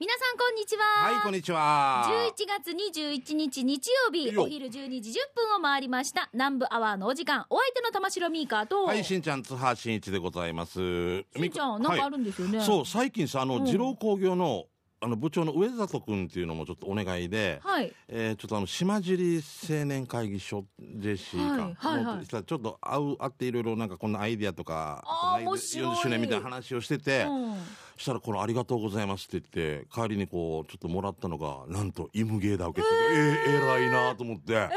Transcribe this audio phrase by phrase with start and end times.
[0.00, 1.12] 皆さんこんにちは。
[1.12, 2.06] はい、こんにちは。
[2.08, 2.32] 11
[2.64, 4.70] 月21日日曜日、よお昼12
[5.02, 6.30] 時10分を回りました。
[6.32, 10.78] 南部アワーのお時間、お相手の玉城ミーカーと、はい、しんちゃん、津波しんいちでございます。
[10.78, 12.62] ししんちゃん、なんかあるんですよね。
[12.62, 14.64] そう、最近さ、あの、うん二郎工業の、
[15.02, 17.92] あの部長の上里君っていうのもちょっとお願いで、はい。
[18.08, 27.54] えーちょっとあの島尻青年会議所 JC か、はいはいはいもうちょっと会う会っていろいろなんかこんなアイディアとかあーこんな面白い40周年みたいな話をしてて、うん
[27.96, 34.70] そしたらこの「ありがとうございます」って言って代わりにこうちょっともらったのがなんとイムゲーダ受けてて、えー、偉いなと思って。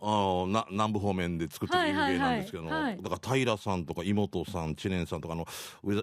[0.00, 2.72] あーな南部方面で作ってるイムゲーなんですけど、はい。
[2.72, 5.46] はいはいはいだから平さんとか妹さん知念さんとかあの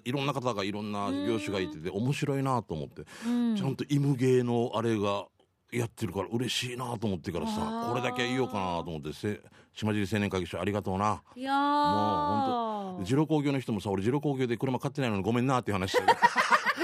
[0.04, 3.56] いろんな方がいろんな業種がいてて面白いなと思って、うん。
[3.56, 5.26] ちゃんとイムゲーのあれが
[5.72, 7.90] やってるから嬉しいなと思ってからあさー。
[7.90, 9.42] これだけ言おうかなと思ってせ
[9.74, 11.22] 島尻青年会議所ありがとうな。
[11.36, 11.56] いやー。
[11.56, 16.08] もう本当二郎工業の人もさ俺二郎工業で車買ってないのにごめんなって話してる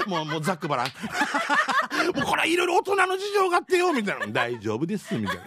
[0.06, 0.86] もうもうざっくばらん。
[2.14, 4.26] もうこれはいろいろ大人の事情があってよみたいな。
[4.26, 5.42] 大丈夫ですみたいな。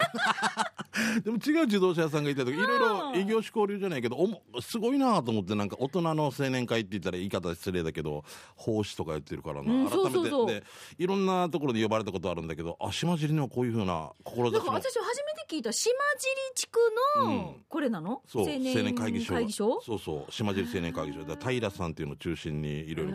[1.22, 8.24] でも違う自動車屋さんがいた時いろいろ異業種交流じゃないけどおもすごいなと思ってなんか大人の青年会って言ったら言い方失礼だけど
[8.56, 10.64] 奉仕とかやってるからな、改めてで
[10.98, 16.78] いろんなところで呼ばれたことあるんだけどあ島尻にはこういうふうなだ志のから私初めて聞いた島尻地区
[17.16, 17.64] の、うん。
[17.68, 18.22] これなの？
[18.26, 19.34] そう青年会議所。
[19.34, 19.80] 会議所？
[19.84, 21.24] そうそう島尻青年会議所。
[21.24, 23.14] だ平さんっていうのを中心にいろいろへ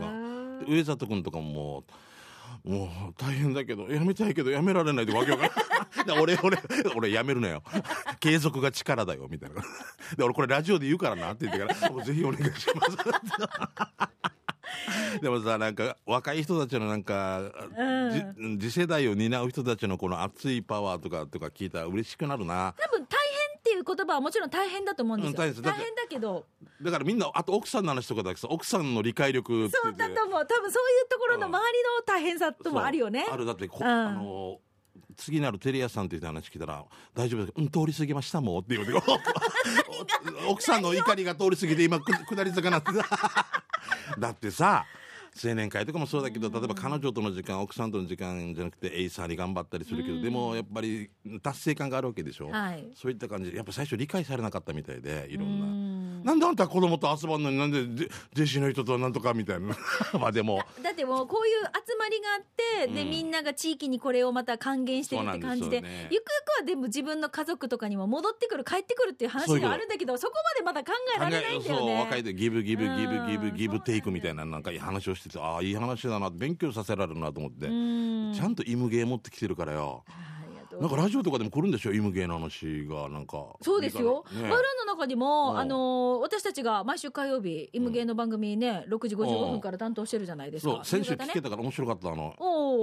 [0.63, 1.83] がーで上里君とかももう
[2.65, 6.05] もう大変だけどやめたいけどやめられないでわけわかんない。
[6.05, 6.57] で俺俺
[6.95, 7.61] 俺やめるなよ。
[8.19, 9.61] 継続が力だよみたいな。
[10.15, 12.97] で俺これラジオで言うからなって言ってからもうぜひお願いします
[15.21, 17.41] でもさなんか若い人たちのなんか、
[17.77, 18.59] うん。
[18.59, 22.73] じ次世代を担う人たちのこの熱いパワーとかとか聞いたら嬉しくなるな。
[22.77, 23.05] 多分
[23.73, 25.43] いう言葉はもちろん大変だと思うんですよ。
[25.45, 26.45] うん大変大変だけど、
[26.81, 29.69] だからみんなあと奥さんの話とかだけどさ奥さんの理解力。
[29.69, 30.47] そうだと思う。
[30.47, 33.25] 多分そういうところの周りの大変さともあるよね。
[33.31, 33.45] ある。
[33.45, 33.87] だってこ、うん。
[33.87, 34.59] あの
[35.15, 37.51] 次なるテレ屋さんって話聞いたら「大丈夫です。
[37.53, 38.87] かうん通り過ぎましたもん」って言う。
[38.89, 38.93] て
[40.47, 42.91] 奥さんの怒りが通り過ぎて今く下り坂なって。
[42.93, 43.45] た
[44.17, 44.85] だってさ
[45.41, 51.09] 青年会とかもそうだけど例えば彼女との時間奥さんとの時間じゃなくてエイサーに頑張ったりするけど、でもやっぱり
[51.41, 52.87] 達成感があるわけでしょ、はい。
[52.95, 55.92] そういった感じでやっぱ最初理解されなかったみたいでいろんな。
[56.23, 56.27] うん。
[56.27, 59.75] なんであんた子供と遊ばんのになんでジェジェシーの人となんとかみたいな。
[60.19, 60.61] まあでも。
[60.81, 63.09] だってもうこういう集まりがあって、でうん。
[63.09, 66.09] みんなが地域にこれをまた還元してるって感じでそうなんですよね。
[66.11, 71.99] ゆくゆくはでも自分の家族とかにも戻ってくる帰ってくるっていう話があるんだけどそこまでまだ考えられないんだよそうね。
[71.99, 78.33] 若いでギブギブギブギうんブギブテイクみたいななんかいい話をしててああいい話だな勉強させられるなと思って、うん。
[78.33, 80.03] ちゃんとイムゲー持ってきてるからよ
[80.83, 81.93] なんかラジオとかでも来るんでしょ？
[81.93, 83.55] イムゲーの話がなんか。
[83.61, 84.25] そうですよ。
[84.33, 84.41] ね。
[84.41, 85.57] バルーンの中にも、うん。
[85.59, 90.73] あのー私たちが毎週火曜日、イムゲーの番組ね、6時55分から担当してるじゃないですか。
[90.73, 92.35] そう先週聞けたから面白かったあの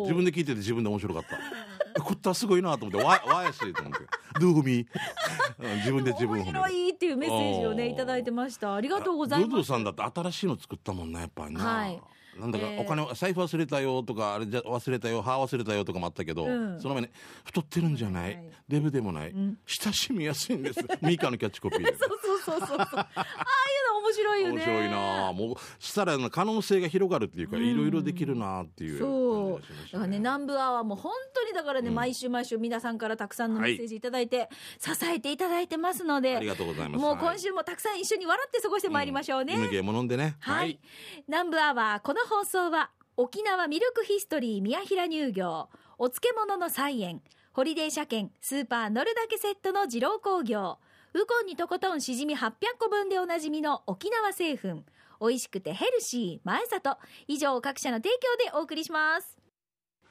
[0.04, 1.36] 自分で聞いてて自分で面白かった。
[1.94, 3.98] えこったすごいなと思ってわわやしいと思って。
[4.40, 8.74] ドゥーフミー自分で自分面白いっていうメッセージをねいただいてました。
[8.76, 9.50] ありがとうございます。
[9.50, 12.00] ドゥドゥさんだって新しいの作ったもんなやっぱりな、はい
[12.38, 12.80] なんだかえー。
[12.80, 16.80] お金を財布忘れたよとかあれじゃ忘れたよ歯忘れたよとかもあったけど、うん。
[16.80, 17.10] その前に
[17.44, 19.58] 太ってるんじゃない、はいデブでもない、ん。
[19.66, 20.80] 親しみやすいんです。
[21.02, 21.86] ミカのキャッチコピーで。
[21.98, 24.52] そうそうそうそうああいうの面白いよね。
[24.54, 29.92] 面白いなもうしたら可能性が広がるっていうかいろいろできるなっていうそう。
[29.92, 34.48] だからね南部アワーも本当にだからね、毎週毎週皆さんからたくさんのメッセージいただいて、
[34.78, 36.36] 支えていただいてますので。
[36.36, 37.02] ありがとうございます。
[37.02, 40.36] もう今週もたくさん一緒に笑って過ごしてまいりましょうね、ゲーも飲んでね。
[40.40, 40.78] はい、
[41.26, 47.22] 南部アワーこのの放送は沖縄ミルクヒストリー宮平乳業お漬物の菜園
[47.54, 50.76] ホリデー車検スーパー乗るだけセットの二郎工業
[51.14, 54.82] ウコンにとことんしじみ800個分でおなじみの沖縄製粉
[55.20, 59.39] 美味しくてヘルシー前里以上各社の提供でお送りします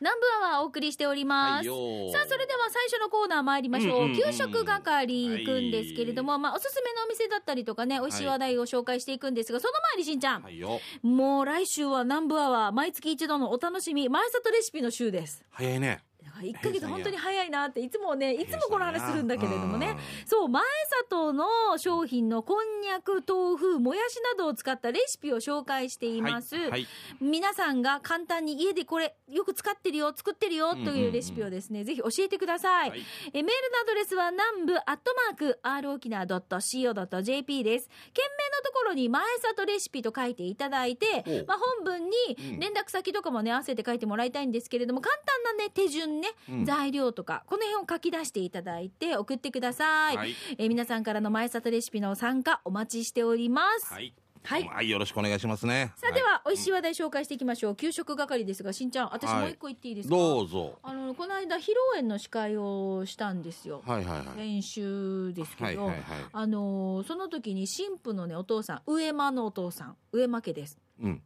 [0.02, 10.80] 南部アワーお送りしております、はいさあそれでは最初のコーナー参りましょう,、うんうんうん給食係行くんですけれども、まあおすすめのお店だったりとかね美味しい話題を紹介していくんですが、その前にしんちゃん、はいよ。
[11.02, 15.44] もう来週は南部アワー毎月一度のお楽しみ前里レシピの週です。
[15.52, 16.04] 早いね
[16.40, 19.90] だから1ヶ月本当に早いなっていつもねいつもこの話するんだけれどもね。
[19.92, 20.64] うんそう前
[21.10, 21.46] 里の
[21.78, 26.88] 商品のこんにゃく豆腐もやしなどを使ったレシピを紹介しています、はいはい。
[27.20, 33.06] 皆さんが簡単に家でこれよく使ってるよ作ってるよというレシピをですね、ぜひ教えてください、はい。
[33.34, 33.54] えメールの
[33.84, 37.90] アドレスは南部アットマーク r 沖縄 .co.jp です。
[38.14, 42.12] 件名のところに前里レシピと書いていただいてまあ、本文に
[42.54, 42.60] うん。
[42.60, 46.66] 連絡先とかもね合わせて書いてもらいたいんですけれども簡単なね手順ね、うん。
[46.66, 50.36] 材料とかこの辺を書き出していただいて送ってください、はい。
[50.58, 54.14] えー皆さんからの前里レシピの参加お待ちしております、はい。
[54.44, 54.90] はい。
[54.90, 55.92] よろしくお願いしますね。
[55.98, 57.76] さあでは、美味しい話題紹介していきましょう。
[57.76, 59.42] 給食係ですがしんちゃん私はい。
[59.42, 60.80] もう一個言っていいですか、どうぞ。
[60.82, 64.28] あのこの間披露宴の司会をしたんですよ、はいはいはい。
[64.38, 66.00] 先週ですけど、はいはいはい
[66.32, 70.80] あのその時に新婦のねお父さん上間のお父さん上間家です。
[71.02, 71.22] うん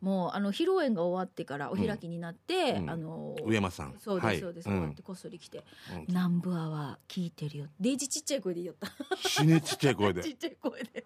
[0.00, 2.90] もうあの披露宴が終わってからお開きになって、うん。
[2.90, 3.94] あの上間さん。
[3.98, 4.40] そうです、はい。
[4.40, 4.76] そうです、うん。
[4.76, 5.64] こうやってこっそり来て
[5.94, 9.28] うん「南部アワー聞いてるよ」デイジちっちゃい声で言いよった。
[9.28, 10.22] 死ねちっちゃい声で。
[10.24, 11.04] ちっちゃい声で。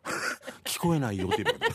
[0.64, 1.72] 聞こえないよって言うから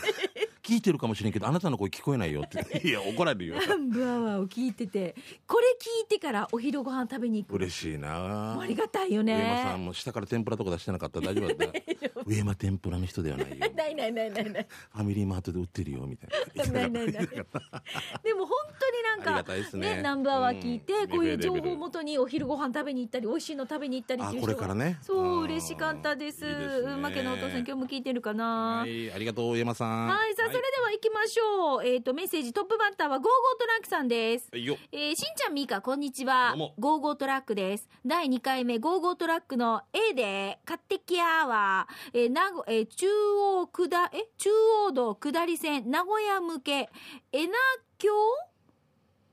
[0.65, 2.81] 聞いてるかもしれんけどあなたの声聞こえないよって。
[2.87, 3.55] いや怒られるよ。
[3.61, 5.15] 南部アワーを聞いてて
[5.47, 7.55] これ聞いてからお昼ご飯食べに行く。
[7.55, 8.59] 嬉しいな。
[8.59, 9.35] ありがたいよね。
[9.35, 12.21] 上間さんも下から天ぷらとか出してなかったら大丈夫だった？
[12.25, 13.55] 上間天ぷらの人ではないよ。
[13.75, 14.67] ないないないないない。
[14.93, 16.63] ファミリーマートで売ってるよみたいな。
[16.73, 20.01] ないないないでも本当になんかありがたいですね。
[20.01, 21.09] ナンバーは聞いて、うん。
[21.09, 24.97] こういう情報をもとにお昼ご飯食べに行ったり美味しいの食べに行ったりっていうこれからね。
[25.01, 26.45] そううん嬉しかったです。
[26.45, 27.23] いいですね。
[27.23, 28.79] のお父さん今日も聞いてるかな？
[28.79, 30.07] はいありがとう上間さん。
[30.07, 31.85] はい、さあ、それでは行きましょう。
[31.85, 34.47] えっ、と、メッセージトップバッターはゴーゴートラックさんです。
[34.93, 36.55] えーしんちゃんみーか、こんにちは。
[36.79, 37.89] ゴーゴートラックです。
[38.05, 41.89] 第2回目、ゴーゴートラックの A で、買ってきやわ。
[42.13, 44.29] えー、名古えー中央下、え？
[44.37, 44.49] 中
[44.87, 46.89] 央道下り線、名古屋向け、
[47.33, 47.53] えな
[47.97, 48.15] きょう？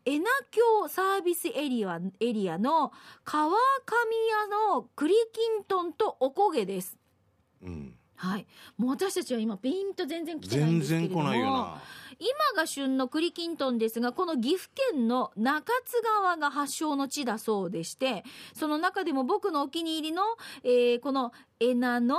[0.05, 2.91] えなきょうサービスエリア、エリアの
[3.23, 6.99] 川上屋の栗きんとんとおこげです。
[7.63, 8.47] うんはい。
[8.79, 11.23] もう私たちは今、ピンと全然来てないん全ですけれども。
[11.25, 11.83] 然来ないよな
[12.21, 18.23] 今が旬の栗きんとんですがこの岐阜県の中津川が発祥の地だそうでして
[18.55, 20.23] その中でも僕のお気に入りの、
[20.63, 22.19] えーこのえなの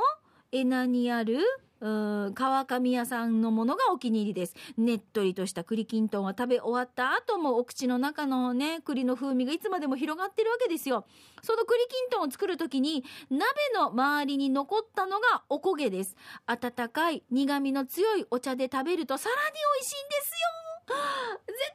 [0.52, 1.40] えなにある
[1.84, 4.56] うん川上屋さんのものがお気に入りです。
[4.78, 11.06] ねっとりとした栗きんとんは食べ終わった後もお口の中のね栗の風味がいつまでも広がってるわけですよ。
[11.42, 13.44] その栗きんとんを作る時に鍋
[13.76, 16.16] の周りに残ったのがおこげです。
[16.48, 20.73] 温かい苦味の強いお茶で食べるとさらに美味しいんですよ。
[20.88, 21.74] 絶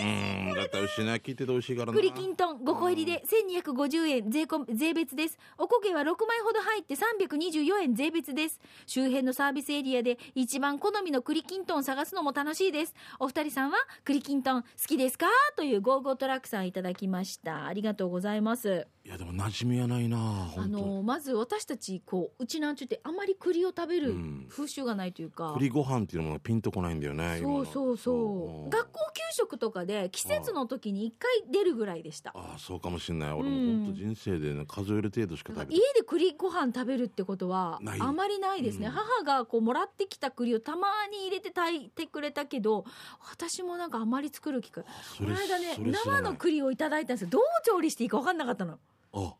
[0.00, 0.64] うんだ。
[0.64, 1.92] ったら牛な聞いてて美味しいからな。
[1.92, 5.38] 栗きんとん5個入りで1250円税込税別です。
[5.58, 8.60] おこげは6枚ほど入って324円税別です。
[8.86, 12.94] 周辺のサービスエリアで一番好みの栗きんとんを探すのも楽しいです。
[13.18, 15.26] お二人さんは栗きんとん好きですか？
[15.56, 17.66] というゴーゴートラックさんいただきました。
[17.66, 24.46] ありがとうございますいやでも馴染みはないなあのまず私たちこううちなんちゅってあまり栗を食べるうん。
[24.50, 28.64] 風習がないというか、栗ご飯っていうのもピンとこないんだよねそうそうそう。
[28.64, 28.66] う。
[28.66, 32.32] ん学校給食とかで季節の時に一回出るぐらいでした。
[32.34, 33.32] ああそうかもしれない。
[33.32, 38.92] 俺うんも本当人生で、ね、数える程度しか食べて家で栗ご飯食べるってことはあまりないですね、うん。
[38.92, 42.84] 母がこうもらってきた栗をたまに入れて炊いてくれたけど
[43.30, 47.28] 私もなんかあまり作る機会この間ね生の栗をいただいたんですよ。
[47.30, 48.78] どう調理していいか分かんなかったの
[49.12, 49.34] あ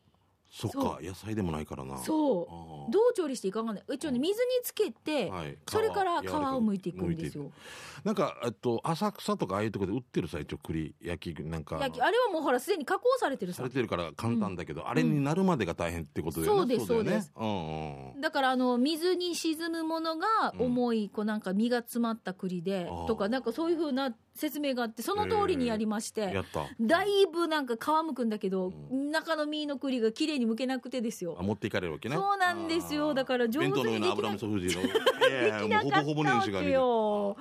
[0.53, 1.97] そっそか野菜でもないからな。
[1.97, 2.91] そう。
[2.91, 5.57] どう調理していいか分かんない一応ね水につけて、はい。
[5.65, 7.51] それから皮を剥いていくんですよ。
[8.03, 11.77] なんかえっと浅草とかああいうところで売ってるさ一応栗焼きなんか。
[11.79, 13.59] 焼きあれはもうほらすでに加工されてるさ。
[13.59, 17.31] されてるから簡単だけど、あれになるまでが大変ってことだよね、そうですそうです。
[17.33, 26.33] うんうんだからあの水に沈むものが重いこうなんか実が詰まった栗でとかなんかそういうふうな説明があってその通りにやりまして
[26.79, 31.35] だいぶなんか皮むくんだけど中の実の栗が綺麗に剥けなくてですよ。
[31.39, 32.15] あ持っていかれるわけね。
[32.15, 33.13] そうなんですよ。
[33.13, 34.47] だから上手にできなかった
[36.35, 37.37] わけよ。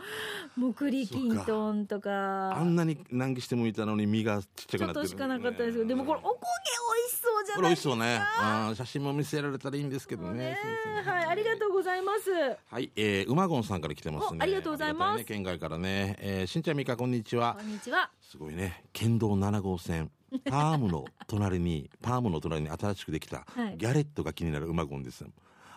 [0.57, 2.63] もう栗きんとんとあか。
[2.63, 5.85] んなに難儀して向いたのに身がちっちゃちょっくなってるとしかなかったですよ。
[5.85, 7.97] でもこれおこげ美味しそうじゃないですか。
[7.97, 8.75] 美味しそうね。
[8.75, 10.33] 写真も見せられたらいいんですけどね。
[10.33, 10.59] ね
[11.05, 12.31] はいありがとうございます。
[12.71, 14.39] はい、えー、馬ゴンさんから来てますね。
[14.41, 15.19] おありがとうございます。
[15.19, 17.57] ね県外からね、えー、しんちゃんみかこんにちは。
[17.59, 18.11] こんにちは。
[18.21, 18.85] すごいね。
[18.93, 20.11] 県道7号線。
[20.45, 23.77] パームの隣にパームの隣に新しくできたはい。
[23.77, 25.25] ギャレットが気になる馬ゴンです。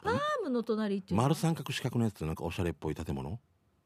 [0.04, 3.40] パームの隣って丸三角四角のやつなんかおしゃれっぽい建物？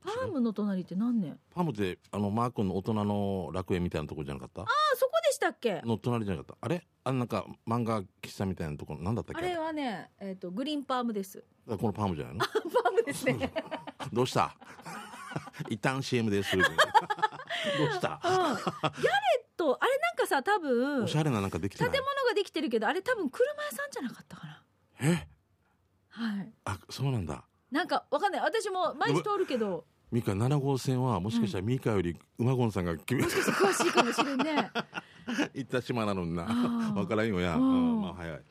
[0.08, 1.38] パームの隣って何年？
[1.54, 4.62] パームってあのマー君の大人の楽園みたいなところじゃなかった？
[4.62, 5.82] あそこでしたっけ？
[5.84, 6.66] の隣じゃなかった。
[6.66, 6.88] あれ？
[7.04, 9.46] あのなんか漫画喫茶みたいなところなんだったっけ？
[9.46, 11.44] あれはねえっ、とグリーンパームです。
[11.70, 12.40] あこのパームじゃないの？
[12.40, 13.52] パームですね。
[14.14, 14.56] どうした？
[15.70, 16.56] 一旦 CM です。
[16.56, 16.66] どう
[17.92, 18.22] した？
[18.24, 18.32] うん。
[18.32, 18.60] ギャレッ
[19.58, 24.64] トあれなんかさ多分おしゃれななんかできて建物ができてるけどあれ多分車屋さんじゃなかったかな。
[25.02, 25.28] え？
[26.10, 26.54] はい。
[26.66, 27.44] あそうなんだ。
[27.70, 28.42] なんかわかんない。
[28.42, 34.72] 私も毎日通るけどミカ7号線はもしかしたらミカより馬ゴンさんが決めもしか詳しいかもしれんね。
[35.54, 36.46] 行った島なのにな。
[36.96, 37.98] 分からんよや、ううん。
[38.00, 38.42] んまあ早い、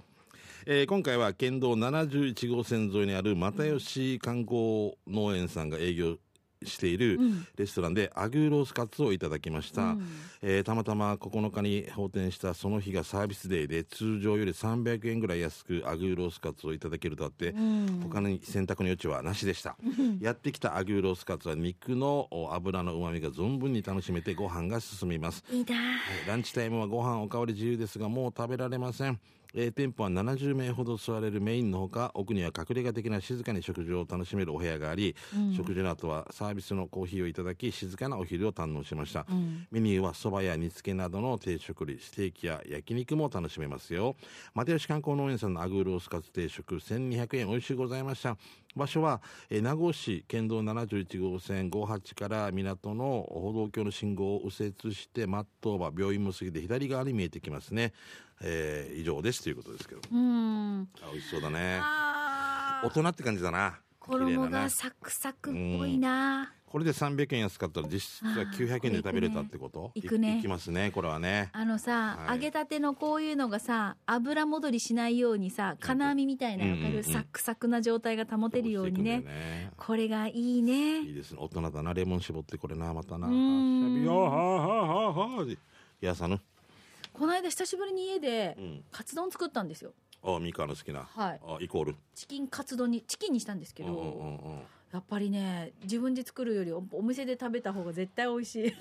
[0.67, 6.19] えー今回は県道71号線沿いにある又吉観光農園さんが営業
[6.65, 7.47] しているうん。
[7.57, 10.07] レストランでアグーロースカツをいただきました、うん。
[10.43, 18.01] えーたまたま9日に放店したその日がサービスデーで通常より300円ぐらい安くアグーロースカツをいただけるとあって、うん。
[18.03, 19.77] 他に選択の余地はなしでした、
[20.21, 25.45] やってきたアグーロースカツは肉のお油のうまみが存分に楽しめてご飯が進みます。
[25.51, 25.77] いいな。
[25.77, 29.21] はいランチタイムはご飯おかわり自由ですがもう食べられません、
[29.59, 35.17] えー店舗は70名ほど座れるメインのほか奥には隠れ家的な静かに食事を楽しめるお部屋があり、
[35.57, 39.27] 食事の後はサービスのコーヒーをいただき静かなお昼を堪能しました、
[39.71, 44.15] メニューはそばや煮付けなどの定食類ステーキや焼肉も楽しめますよ。
[44.55, 48.37] 又吉観光農園さんのアグーロースカツ定食1200円美味しゅうございました。
[48.75, 57.95] 場所は、えー名護市県道71号線58から港の歩道橋の信号を右折して松東場病院も過ぎて左側に見えてきますね、
[58.43, 60.01] えー以上ですということですけど。
[60.13, 60.89] うん。
[61.03, 61.81] あ美味しそうだね。
[62.83, 63.79] 大人って感じだな。
[63.99, 66.53] 衣がサクサクっぽいな。
[66.67, 69.93] これで300円安かったら実質は900円で食べれたってこと？
[69.95, 70.39] いくね。
[70.39, 71.49] いきますねこれはね。
[71.53, 72.37] あのさ、はい。
[72.37, 79.21] 揚げたてのこういうのがさ油戻りしないようにさ金網みたいなわかる、うんうんうんサクサクな状態が保てるようにね。
[79.21, 79.71] ね。
[79.77, 81.01] これがいいね。
[81.01, 81.39] いいですね。
[81.41, 81.95] 大人だな。
[81.95, 83.29] レモン絞ってこれなまたな。
[83.29, 84.21] うーんよ。
[84.23, 85.47] ははははは
[86.01, 86.41] やさぬ
[87.19, 88.85] この間久しぶりに家でうん。
[88.93, 89.93] カツ丼作ったんですよ。
[90.23, 91.41] あミカの好きな、はい。
[91.47, 91.97] あイコール。
[92.15, 94.61] チキンカツ丼にチキンにしたんですけど、うんうんうんうん。
[94.93, 98.63] やっぱりね自分で作るよりおお店で食べた方が絶対美味しい。
[98.65, 98.77] ね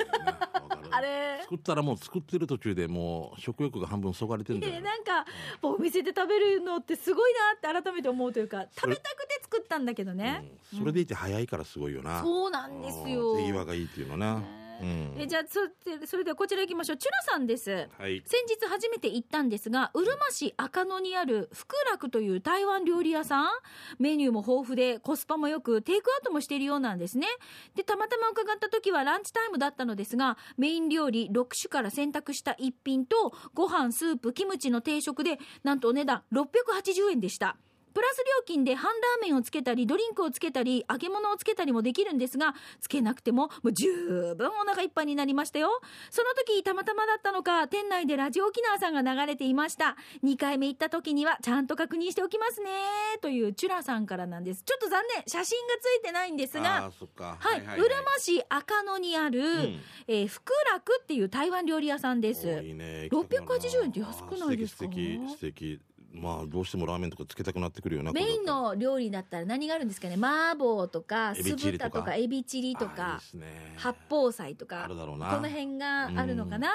[0.54, 0.89] わかる。
[0.92, 1.39] あれ。
[1.44, 4.80] 作ったらもう作ってる途中でもう食欲が半分そがれてるんだよね。
[4.80, 5.25] でなんか
[5.62, 10.80] お店で食べるのってすごいなって改めて思うというか食べたくて作ったんだけどね、うん。
[10.80, 14.42] それでいて早いからすごいよな、そうなんですうんよ手際がいいっていうのな、
[14.82, 15.15] うん。
[15.17, 15.60] えじゃあそ
[16.08, 16.98] それではこちら行きましょう。
[16.98, 17.88] チュラさんです。
[17.98, 18.22] はい。
[18.25, 23.48] 先日初めて行ったんですがうるま市赤野にある福楽という台湾料理屋さん。
[24.00, 27.27] メニューも豊富でコスパもよくテイクアウトもしているようなんですね。
[27.75, 37.58] でたまたま伺った時はランチタイムだったのですがメイン料理6種から選択した一品とご飯スープキムチの定食でなんとお値段680円でした
[37.95, 45.69] プラス料金で半ラーメンをつけたりドリンクをつけたり揚げ物をつけたりもできるんですがつけなくてももう十分お腹いっぱいになりましたよ。
[46.09, 49.95] その時たまたまだったのか店内でラジオ沖縄さんが流れていました。
[50.25, 52.69] 2回目行った時にはちゃんと確認しておきますね。
[53.21, 54.63] というチュラさんからなんです。
[54.63, 56.91] ちょっと残念写真がついてないんですあが
[57.39, 59.79] はい、うるま市赤野にある、ん。
[60.07, 62.45] えー福楽っていう台湾料理屋さんです。
[62.49, 64.83] おいいね680円って安くないですか？
[64.83, 65.79] 素敵素敵
[66.15, 70.15] まあどうしてもラーメンとかつけたくなってくるよなメインの料理だったら何があるんですかね？
[70.19, 73.22] 麻婆とかエ酢豚とかエビチリとか
[73.77, 76.69] 八宝菜とかあるだろうなこの辺があるのかな？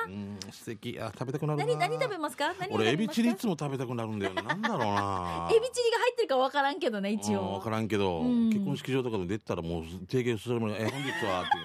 [0.52, 0.99] 素敵。
[1.00, 1.66] あ食べたくなるな。
[1.66, 2.54] 何何食べますか？
[2.54, 2.75] 何を食べますか？
[2.76, 4.42] 俺エビチリいつも食べたくなるんだよな。
[4.42, 5.49] なんだろうな。
[5.54, 7.40] エビチリが入ってるか分からんけどね一応。
[7.40, 8.50] うん分からんけど、うん。
[8.50, 11.42] 結婚式場とかで出たらもう提言するものえ本日は？
[11.42, 11.64] っていう。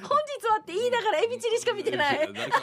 [0.06, 2.18] 本日はって言いながらエビチリしか見てない。
[2.32, 2.60] 誰か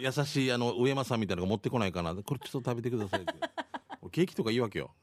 [0.00, 2.14] 優しいあの上間さんみたいなのが持ってこないかな。
[2.14, 3.34] これちょっと食べてくださいって。
[4.10, 4.94] ケーキとかいいわけよ。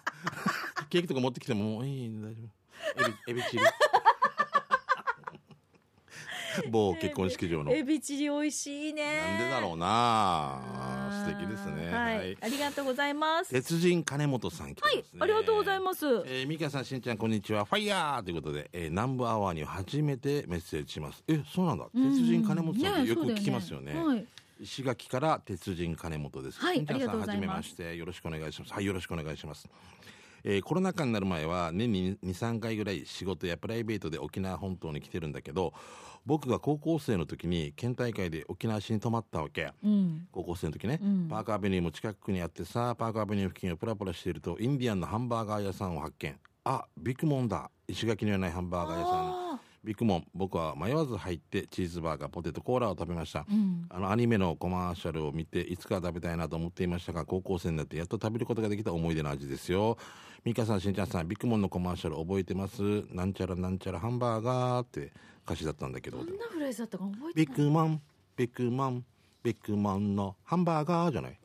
[0.90, 2.56] ケーキとか持ってきてももういい大丈夫。
[3.00, 3.62] エビエビチリ。
[6.70, 7.72] 某結婚式場の。
[7.72, 9.16] エビチリ美味しいね。
[9.16, 10.60] なんでだろうな。
[11.24, 11.92] 素敵ですね。
[11.92, 12.38] はい、はい。
[12.40, 13.50] ありがとうございます。
[13.50, 15.04] 鉄人金本さん来てはい。
[15.20, 16.06] ありがとうございます。
[16.26, 17.64] えー、みかさんしんちゃんこんにちは。
[17.64, 21.22] ファイヤーということで、えー、南部アワーに初めてメッセージします。
[21.28, 21.86] えそうなんだ。
[21.94, 24.26] 鉄人金本さんってよく聞きますよね,、はい。
[24.60, 26.60] 石垣から鉄人金本です。
[26.60, 26.84] はい。
[26.86, 27.40] ありがとうございます。
[27.40, 27.96] さんはじめまして。
[27.96, 28.72] よろしくお願いします。
[28.72, 29.68] はいよろしくお願いします。
[30.44, 35.74] えーコロナ禍になる前は年に23回ぐらい仕事やプライベートで沖縄本島に来てるんだけど
[36.26, 39.72] 僕が高校生の時に県大会で沖縄市に泊まったわけ。
[39.82, 40.26] うん。
[40.32, 41.28] 高校生の時ね、うん。
[41.30, 46.36] パークアベニューも近くにあってさパークアベニュー付近をプラプラしているとインディアンのハンバーガー屋さんを発見。
[46.64, 47.70] あビッグモンだ。
[47.88, 49.14] 石垣にはないハンバーガー屋さん。
[49.14, 53.86] あビッグモン僕は迷わず入ってチーズバーガーポテトコーラを食べました、ーうん。
[53.88, 59.96] あのアニメのコマーシャルを見ていつか食べたいなと思っていましたが高校生になってやっと食べることができた思い出の味ですよ。
[60.44, 62.82] ミカさんしんちゃんさんビッグモンのコマーシャル覚えてます？
[63.12, 65.12] なんちゃらなんちゃらハンバーガーって
[65.46, 66.18] 歌詞だったんだけど。
[66.18, 68.02] どんなフレーズだったか覚えてビッグモン
[68.36, 69.04] ビッグモン
[69.42, 71.38] ビッグモンのハンバーガーじゃない？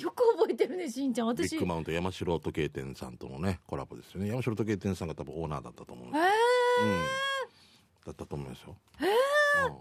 [0.00, 1.26] よく覚えてるねしんちゃん。
[1.26, 4.28] 私ビッグマウント山城時計店さんとのねコラボですよね。
[4.28, 9.76] 山城時計店さんが多分オーナーだったと思う、うん、えだーったと思いますよ、えうん。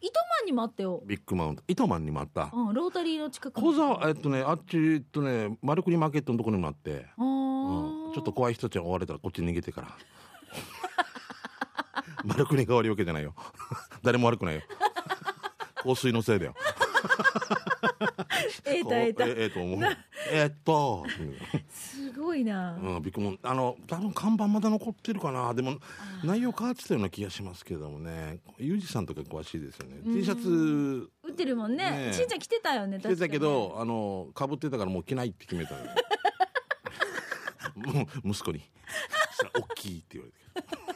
[0.00, 2.50] 糸満にもあったよ、ビッグマウント糸満にもあった。
[2.52, 9.88] うん、ロータリーの近く小沢えっとねあっちえっとね丸国マーケットのところにもあって、うん、ちょっと怖い人たちが追われたらこっちに逃げてから
[12.24, 13.34] 丸国が悪いわけじゃないよ。
[14.02, 14.62] 誰も悪くないよ。
[15.82, 16.54] 香水のせいだよ。
[18.66, 19.80] ええたええたえええと思う
[20.30, 21.04] えっと。
[21.68, 25.52] すごごいな、うん、びっくりもあの多分看板まだ残ってるかな。
[25.54, 25.78] でも
[26.22, 28.38] 内容変わってたような気がしますけどもね。
[28.58, 31.08] ユージさんとか詳しいですよね、T シャツ。
[31.24, 31.90] 売ってるもんね。
[31.90, 32.12] ねえ。
[32.12, 35.84] しんちゃん着てたよね着てたけど、あのかぶってたからもう着ないって決めたの
[37.92, 38.60] もう息子に
[39.32, 40.89] 「そしたら大きい」って言われて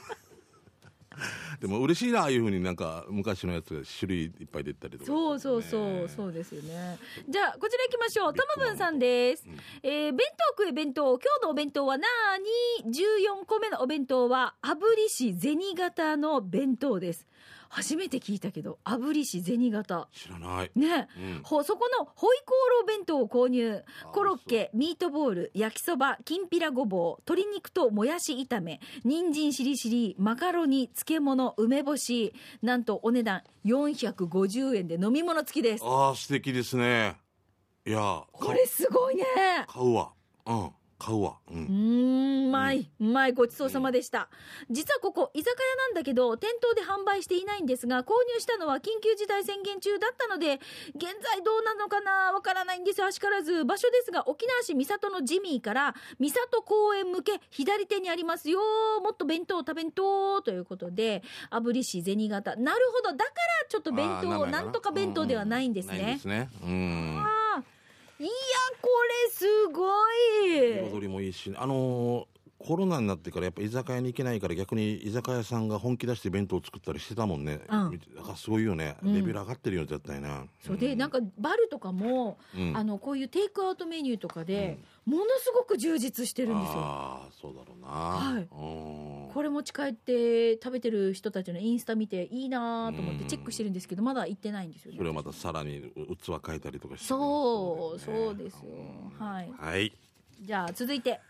[1.60, 6.98] でも嬉しいなああいうふうになんか昔のやつが種類いっぱい出たりとか、そうそうそうそうですよね。
[7.28, 8.34] じゃあこちら行きましょう。
[8.34, 9.46] ともぶんさんです、
[9.82, 17.26] えー弁当食え弁当今日のお弁当はなーに14個目のお弁当は炙り市銭形の弁当です
[17.74, 20.08] 初めて聞いたけど炙り市銭形。
[20.12, 21.08] 知らない、ね。
[21.18, 23.82] うん、ほそこのホイコーロー弁当を購入。
[24.04, 35.84] あコロッケミートボール焼きそばきんぴらごぼう鶏肉ともやし炒め人参しりしりマカロニ漬物梅干しなんとお値段450円で飲み物付きです。
[35.84, 37.16] ああ素敵ですね。
[37.84, 39.24] いやこれすごいね。
[39.66, 40.12] 買うわ。
[40.46, 41.36] うん買うわ。
[41.50, 42.90] ううんーんうまい。
[43.00, 44.28] うまいごちそうさまでした。
[44.70, 50.60] 実はここ居酒屋なんだけど店頭で販売していないんですが購入したのは緊急事態宣言中だったので
[50.94, 53.02] 現在どうなのかなわからないんです。
[53.04, 53.64] あしからず。
[53.64, 58.58] 場所ですが沖縄市三郷のジミーから三郷公園向け左手にありますよ
[59.02, 62.56] もっと弁当食べんとということで炙り市銭形。
[62.56, 63.16] なるほど。
[63.16, 64.62] だからちょっと弁当な。
[64.62, 66.48] んとか弁当ではないんですないんねですね。
[66.62, 67.33] うん
[68.20, 68.28] いや
[68.80, 68.88] こ
[69.26, 69.88] れすご
[70.46, 70.88] い。
[70.92, 72.26] 彩りもいいしあのー
[72.66, 78.00] コロナになってからやっぱ居酒屋に行けないから逆に居酒屋さんが本気出して弁当を作ったりしてたもんね、うん。
[78.16, 78.96] だからすごいよね。
[79.04, 79.14] うん。
[79.14, 80.78] レベル上がってるよ絶対ね、そう。
[80.78, 82.74] で、なんかバルとかも、うん。
[82.74, 86.78] あのこういうテイクアウトメニューとかで、ものすごく充実してるんですよ。
[86.78, 87.88] ああそうだろうな。
[87.88, 88.42] はい。
[88.42, 88.44] う
[89.30, 89.34] ん。
[89.34, 93.18] これ持ち帰って食べてる人たちのインスタ見ていいなと思っうん。
[93.18, 94.96] てチェックしてるんですけどまだ行ってないんですよね。
[94.96, 98.60] それをまたさらに器変えたりとかしてね、そうそうですよ。
[99.18, 99.52] はい。
[99.54, 99.92] はい。
[100.40, 101.20] じゃあ続いて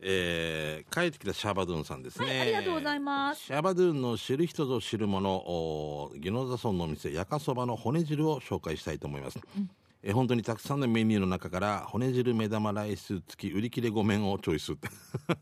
[0.00, 3.44] えー帰ってきたシャバドゥンさんですね、はいありがとうございます。
[3.44, 9.68] シャバドゥンの知る人ぞ知るものおギノザ村のお店やかそばの骨汁を紹介したいと思います、えー
[10.12, 14.74] 本当にたくさんのメニューの中から骨汁目玉ライス付き売り切れごめんをチョイス。
[14.74, 14.88] っ て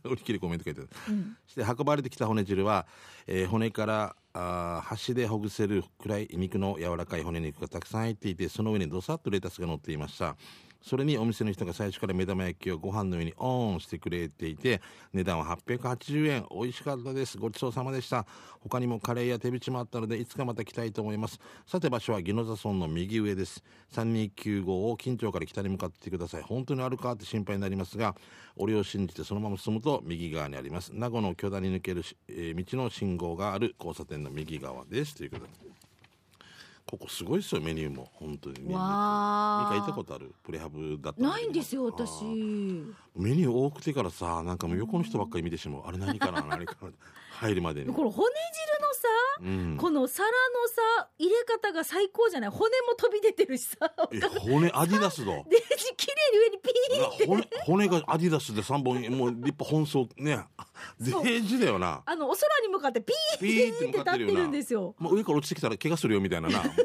[0.05, 1.37] 売り切れごめんって書いてある、うん。
[1.49, 2.87] して運ばれてきた骨汁は、
[3.27, 10.37] えー骨からあー箸でほぐせるくらい肉の柔らかい骨肉がたくさん入っていてその上にどさっとレタスが乗っていました
[10.83, 14.81] それにお店の人が最初から目玉焼きをご飯の上にオンしてくれていて
[15.13, 16.47] 値段は880円。
[16.51, 17.39] 美味しかったです。
[17.39, 18.27] ごちそうさまでした。
[18.61, 21.41] 他にもカレーや手びちもあったのでいつかまた来たいと思います。
[21.67, 23.63] さて場所は宜野座村の右上です。
[23.95, 26.43] 3295を近町から北に向かってください。
[26.43, 28.15] 本当にあるかって心配になりますが
[28.57, 30.91] 俺を信じてそのまま進むと右側にあります。
[30.95, 35.15] 名護の巨大に抜ける、えー道の信号がある交差点の右側です。
[35.17, 35.82] ということで。
[36.87, 38.11] ここすごいですよメニューも。
[38.15, 38.61] 本当に。
[38.63, 42.23] ミカ行ったことあるプレハブだったないんですよ私。
[42.25, 45.83] メニュー多くてからさなんかもう横の人ばっかり見てしまう。
[45.87, 46.91] あれ何かな何かな
[47.39, 47.93] 入るまでに。
[47.93, 49.09] この骨汁のさ、
[49.41, 49.77] うん。
[49.79, 50.35] この皿の
[51.01, 52.51] さ入れ方が最高じゃない？
[52.51, 55.33] 骨も飛び出てるしさえ骨アディダスだ。
[55.49, 55.63] で
[55.97, 57.49] 綺麗に上にピーンって。
[57.65, 60.45] 骨骨がアディダスで3本もう立派本装ね
[61.01, 62.03] デージだよな。
[62.05, 64.95] あのお空に向かってピーンピーって立ってるんですよ。
[64.99, 66.59] もう上から落ちてきたら怪我するよみたいなな。
[66.59, 66.81] ものす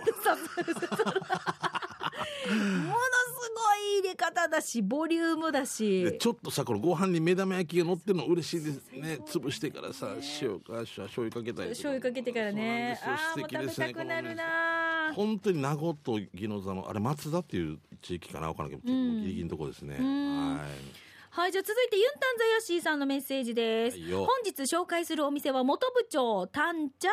[3.55, 9.19] ごい入れ方だしボリュームだでしちょっとさこのご飯に目玉焼きが乗ってるの嬉しいですね。
[9.25, 12.99] 潰してからさ塩か醤油かけたりと醤油かけてからね。
[13.03, 15.13] ああもう食べたくなるな。
[15.13, 18.47] 本当に名護と宜野座のあれ松田っていう地域かな？
[18.47, 19.21] わからんけど、ん。
[19.21, 19.97] ギリギリのとこですね。
[19.97, 20.57] ん。
[20.57, 20.67] はい
[21.37, 24.25] はいじゃあ続いてユンタンザヤシーさんのメッセージです、はいよ。
[24.25, 27.09] 本日紹介するお店は元部長丹茶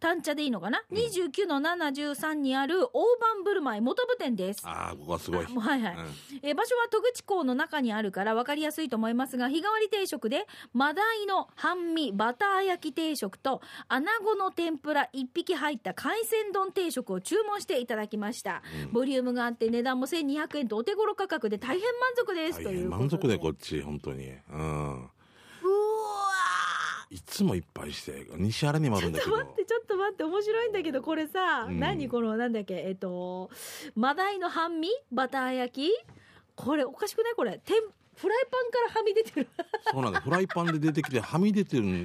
[0.00, 4.60] 丹茶でいいのかな、29の73にある大盤振る舞い元部店です。
[4.64, 6.14] ああここはすごい、 はいはい、うん。
[6.42, 24.32] えー場所は戸口港の中にあるから分かりやすいと思いますが日替わり定食でマダイの半身バター焼き定食とアナゴの天ぷら1匹入った海鮮丼定食を注文していただきました、ボリュームがあって値段も1200円とお手頃価格で大変満足です、大とい満足でこっち本当に。
[24.50, 25.10] うん
[27.10, 29.36] いつもいっぱいして西原にもあるんだけど。
[29.36, 31.80] ーちょっと待ってちょっと待って面白いんだけどこれさ、うん。
[31.80, 32.74] 何このなんだっけ？
[32.74, 33.50] えっと
[33.96, 34.88] マダイの半身？
[35.10, 36.06] バター焼き？
[36.54, 37.34] これおかしくない？
[37.34, 37.60] これ。
[37.64, 37.76] 天
[38.16, 39.48] フライパンからはみ出てる。
[39.92, 40.20] そうなんだ。
[40.20, 42.02] フライパンで出てきてはみ出てるはみ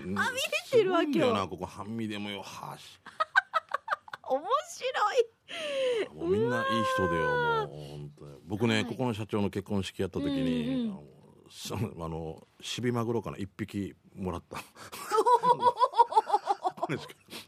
[0.72, 1.34] 出てるわけよ。
[1.34, 1.66] なここ。
[1.66, 3.00] はみでもよはし。
[4.30, 6.16] 面白い。
[6.16, 8.38] もうみんないい人だよもう本当に。
[8.46, 8.86] 僕ね、はい。
[8.86, 11.13] ここの社長の結婚式やった時に、うんうん
[11.56, 14.58] そのあのシビマグロかな一匹もらった。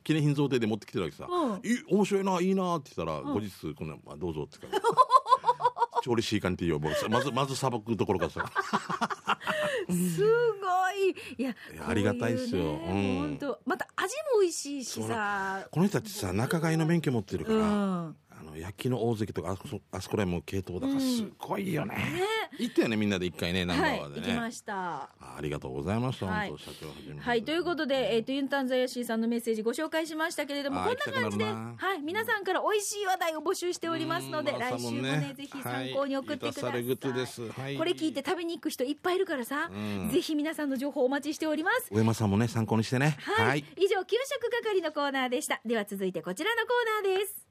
[0.03, 1.61] 記念品贈呈で持ってきてるわけさ、うん。
[1.63, 3.33] いい面白いないいなって言ったら、うん。
[3.33, 6.01] 後日こんな、まあ、どうぞって言うから。
[6.03, 8.45] 調理師官って言うよまずまずさばくところからさ。
[9.89, 10.27] すご
[10.91, 11.15] い。
[11.37, 11.55] いや
[11.87, 12.63] ありがたいっすよ。
[12.63, 13.17] こうん。
[13.19, 15.67] 本当また味も美味しいしさ。
[15.71, 18.13] この人たちさ仲買の免許持ってるかうら、
[18.45, 20.99] の焼きの大関とかあそあそこら辺も系統だからうん。
[21.01, 22.21] すごいよね、ね。
[22.59, 24.75] 行ったよねみんなで一回ねナンバはいーワンでね、行きました。
[24.75, 26.49] あありがとうございました、はい。
[26.49, 34.59] 本当社長はじめはい、ということで、えっ、と、ユンタンザヤシーさんのメッセージご紹介しましたけれども、こんな感じで、はい、皆さんから美味しい話題を募集しておりますので、うん。
[34.59, 36.71] 来週もね、ぜひ参考に送ってください。
[36.71, 39.77] はい、これ聞いて食べに行く人いっぱいいるからさ、う
[40.07, 40.09] ん。
[40.11, 41.89] ぜひ皆さんの情報お待ちしております。
[41.91, 43.17] 上間さんもね参考にしてね。
[43.19, 45.59] はい、以上、給食係のコーナーでした。
[45.65, 47.44] では続いてこちらのコーナーです。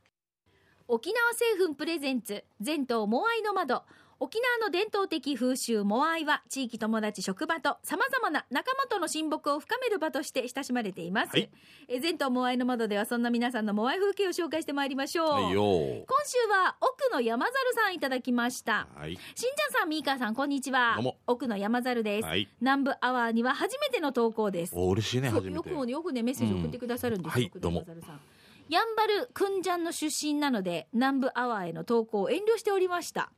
[0.86, 3.82] 沖縄製粉プレゼンツ、全島モアイの窓。
[4.20, 11.50] 沖縄の伝統的風習モアイは地域友達職場と様々な仲間との親睦を深める場として親しまれています、はい。
[11.88, 15.62] え全島モアイの窓ではそんな皆さんのモアイ風景を紹介してまいりましょう、はいよ。
[15.62, 18.86] 今週は奥の山猿さんいただきました。
[18.94, 19.14] はい。
[19.14, 20.98] しんちゃんさんみーかーさんこんにちは。
[21.26, 22.48] 奥の山猿です、はい。
[22.60, 24.74] 南部アワーには初めての投稿です。
[24.76, 25.56] お嬉しいねそう初めて。
[25.56, 27.62] よくよくねメッセージ送ってくださるんですよ、うん。
[27.62, 28.20] はい奥野山猿さん
[28.68, 33.30] やんばるくんじゃんの出身なので南部アワーへの投稿を遠慮しておりました。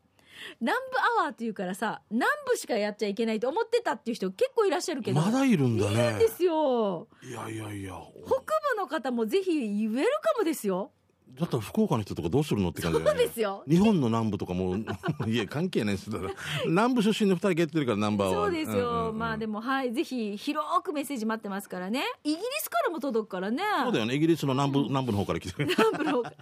[0.60, 7.08] 南部アワーっていうからさ南部しかやっちゃいけないと思ってたっていう人結構いらっしゃるけどまだいるんだいいねんですよ。
[7.22, 7.94] いやいやいや。
[8.26, 8.42] 北部
[8.76, 10.90] の方もぜひウェルカムですよ
[11.38, 13.62] だったら福岡の人とかどうするのって感じそうねですよ。
[13.68, 14.76] 日本の南部とかも
[15.26, 16.34] いや関係ないですだから
[16.66, 19.92] 南部出身の二人がやってるからナンバーはそうですよ、まあでもはい。
[19.92, 22.04] ぜひ広くメッセージ待ってますからね。
[22.24, 23.62] イギリスからも届くからね。
[23.84, 24.14] そうだよね。
[24.14, 25.68] イギリスの南部、南部の方から来てる。
[25.76, 26.32] 南部の方が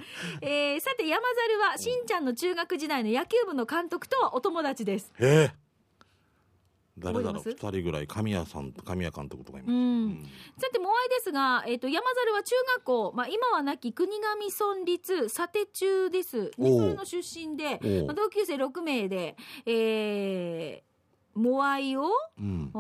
[0.41, 5.13] えーさて山猿はしんちゃんの中学時代の野球部の監督とはお友達です。
[5.19, 5.64] ええ
[6.99, 10.29] 誰だろう二人ぐらい神谷さん神谷監督とかいます、うん。
[10.59, 16.53] さて、モアイですが、えっ、と、山猿は中学校、まあ、今は亡き国頭村立査定中です。
[16.59, 16.81] おう。
[16.81, 20.94] それの出身で、まあ、同級生6名で、えー
[21.35, 22.71] モアイを、うん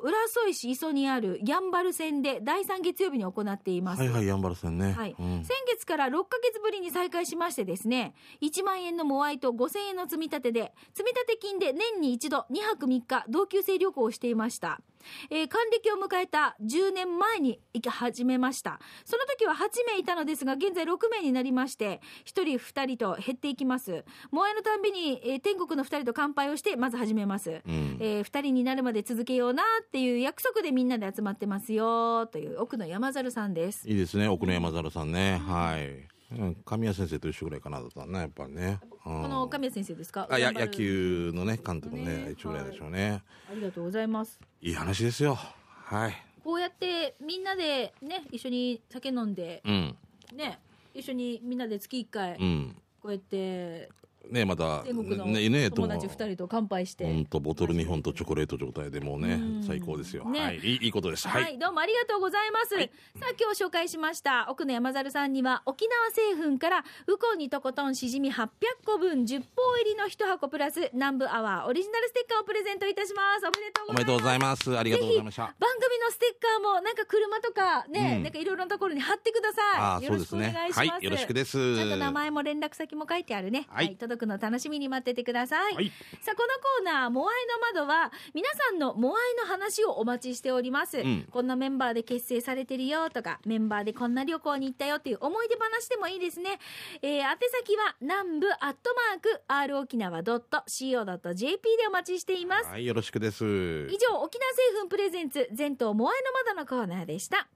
[0.00, 4.00] 浦添市磯にあるやんばる線で第3月曜日に行っています。
[4.00, 14.80] はいはいやんばるさんね、はいうん先月から6ヶ月ぶりに再開しましてですね、1万円のモアイと5000円の積み立てで、積立金で年に一度2泊3日同級生旅行をしていました。
[15.30, 18.80] えー還暦を迎えた10年前に行き始めました。
[19.04, 24.04] その時は8名いたのですが、現在6名になりまして、1人2人と減っていきます。
[24.30, 27.62] モアイのたんびに、えー天国の2人と乾杯をして、まず始めます。
[27.66, 33.88] うんえー、2人になるまで続けようなっていう約束でみんなで集まってますよという奥の山猿さんです。
[33.88, 39.22] いいですね奥野山猿さんね、はい、うん、神谷先生と一緒ぐらいかなだったねやっぱりね、うん。
[39.22, 40.26] この神谷先生ですか？
[40.30, 44.38] あや野球のね監督のねね一緒ぐらいでしょうね、ありがとうございます。
[44.60, 45.38] い、い話ですよ。
[45.84, 46.14] はい。
[46.44, 49.96] こうやってみんなでね一緒に酒飲んでうん。
[50.34, 50.58] ね
[50.94, 52.76] 一緒にみんなで月1回うん。
[53.00, 53.88] こうやって
[54.30, 59.62] ねまた天国のねね友達2人と乾杯して、本当ボトル2本とチョコレート状態でもうねうん。
[59.62, 60.40] 最高ですよ、ね。
[60.40, 62.74] はいいいいいことですはい、はい、どうもありがとうございます。
[62.74, 62.90] はい。
[63.18, 68.48] さあ、今日紹介しました、奥野山猿さんには、沖縄製粉から、ウコンにとことんしじみ800
[68.84, 73.46] 個分、10包入りの1箱プラス、南部アワーオリジナルステッカーをプレゼントいたします。
[73.46, 73.50] お
[73.92, 74.76] めでとうございます。
[74.76, 75.42] ありがとうございました。
[75.42, 78.22] 番組のステッカーも、なんか車とかね、うん。
[78.24, 80.04] なんかいろいろなところに貼ってください。
[80.04, 80.78] よろしくお願いします。
[80.78, 81.76] はいよろしくです。
[81.76, 83.66] ちゃんと名前も連絡先も書いてあるね。
[83.68, 85.74] はい届くの楽しみに待っててください。
[85.74, 87.36] はいさあ、このコーナー、モアイ
[87.74, 91.02] の窓は、皆さんのモアイの話をお待ちしております。
[91.02, 96.58] んこんなメンバーで結成されてるよとか、メンバーでこんな旅行に行ったよっていう思い出話でもいいですね。
[97.02, 102.66] えー、宛先は、南部アットマーク、r 沖縄 .co.jp でお待ちしています。
[102.66, 107.48] はいよろしくです以上、沖縄製粉プレゼンツ、全島モアイの窓のコーナーでした。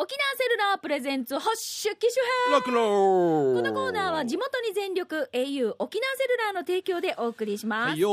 [0.00, 2.52] 沖縄セルラープレゼンツ、ハッシュ機種変。
[2.52, 3.54] ロックンロール。
[3.56, 8.00] このコーナーは地元に全力 au 沖縄セルラーの提供でお送りします。
[8.00, 8.06] さ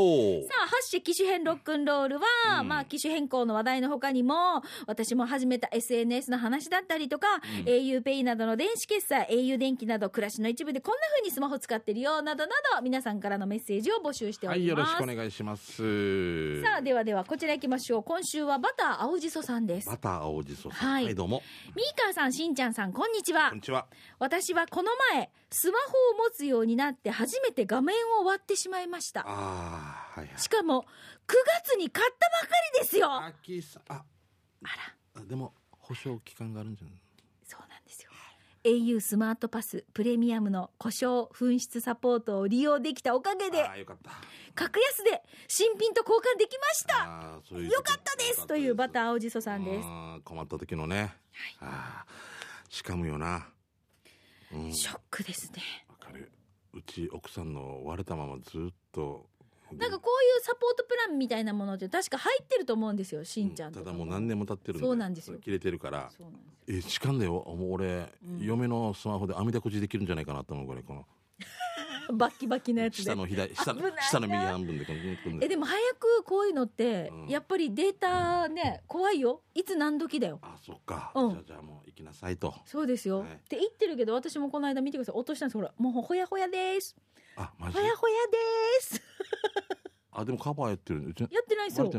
[0.64, 2.26] あ、ハッシュ機種変ロックンロールは、
[2.62, 2.68] うん。
[2.70, 7.28] まあ、機種変更の話題の他にも、私も始めた SNS の話だったりとか、
[7.66, 14.94] auPay などの電子決済、au 電気など、暮らしの一部でこんな風にスマホ使ってるよ、などなど、皆さんからのメッセージを募集しておはいよります。
[14.94, 16.64] ろしくお願いします。
[16.64, 18.04] さあ、ではでは、こちら行きましょう。
[18.04, 19.88] 今週はバター青じそさんです。
[19.88, 20.90] バター青じそさん。
[20.90, 21.44] ははいい、どうも
[21.76, 23.58] ミーカーさん、しんちゃんさん、こんにちはこん。
[23.58, 23.86] にちは
[24.18, 25.86] 私はこの前、スマホ
[26.24, 29.22] を持つようになって初めて画面を割ってしまいました。
[29.22, 30.84] ああはいはいしかも、
[31.28, 31.34] 9
[31.64, 33.32] 月に買ったばかりですよあ
[33.90, 34.02] あら、
[35.22, 36.96] あでも保証期間があるんじゃない？
[38.66, 44.12] Au スマートパスプレミアムの故障紛失サポートを利用できたおかげでああよかった。
[44.56, 47.04] 格安で新品と交換できました。
[47.04, 48.48] あーそういうよかったです。
[48.48, 49.88] というバターー青じそさんです。
[50.24, 51.14] 困った時のね、
[51.60, 53.48] あーしかむよな。
[54.52, 54.74] うん。
[54.74, 55.86] ショックですね。
[55.88, 56.32] わかる。
[56.74, 59.28] うち奥さんの割れたままずっと
[59.74, 63.86] なんかこういうサポートプランみたいなものって確か入ってると思うんですよしんちゃんとか。
[63.86, 65.40] ただもう何年も経ってるそうなんですよ。
[65.40, 66.10] 切れてるから。
[66.68, 67.32] え痴漢だよ。
[67.34, 68.40] もう俺、うん。
[68.40, 71.06] 嫁のスマホで網だこじできるんじゃないかなと思うぐらいこの。
[72.14, 73.04] バッキバキのやつで。
[73.04, 74.86] 下の左下下の右半分で
[75.42, 77.28] えでも早くこういうのって、うん。
[77.28, 79.42] やっぱりデータね怖いよ。
[79.56, 80.40] いつ何時だよ。
[80.44, 81.30] あそっか、うん。
[81.32, 82.54] じゃあじゃあもう行きなさいと。
[82.66, 83.34] そうですよ、はい。
[83.34, 85.16] って言ってるけど私もこの間見てください。
[85.16, 85.58] 落としたんです。
[85.58, 86.96] ほらもうほやほやです。
[87.38, 87.78] あマジ？
[87.78, 88.38] ほやほやで
[88.82, 89.02] す
[90.18, 91.92] あでもカバーやってるやってないですよ。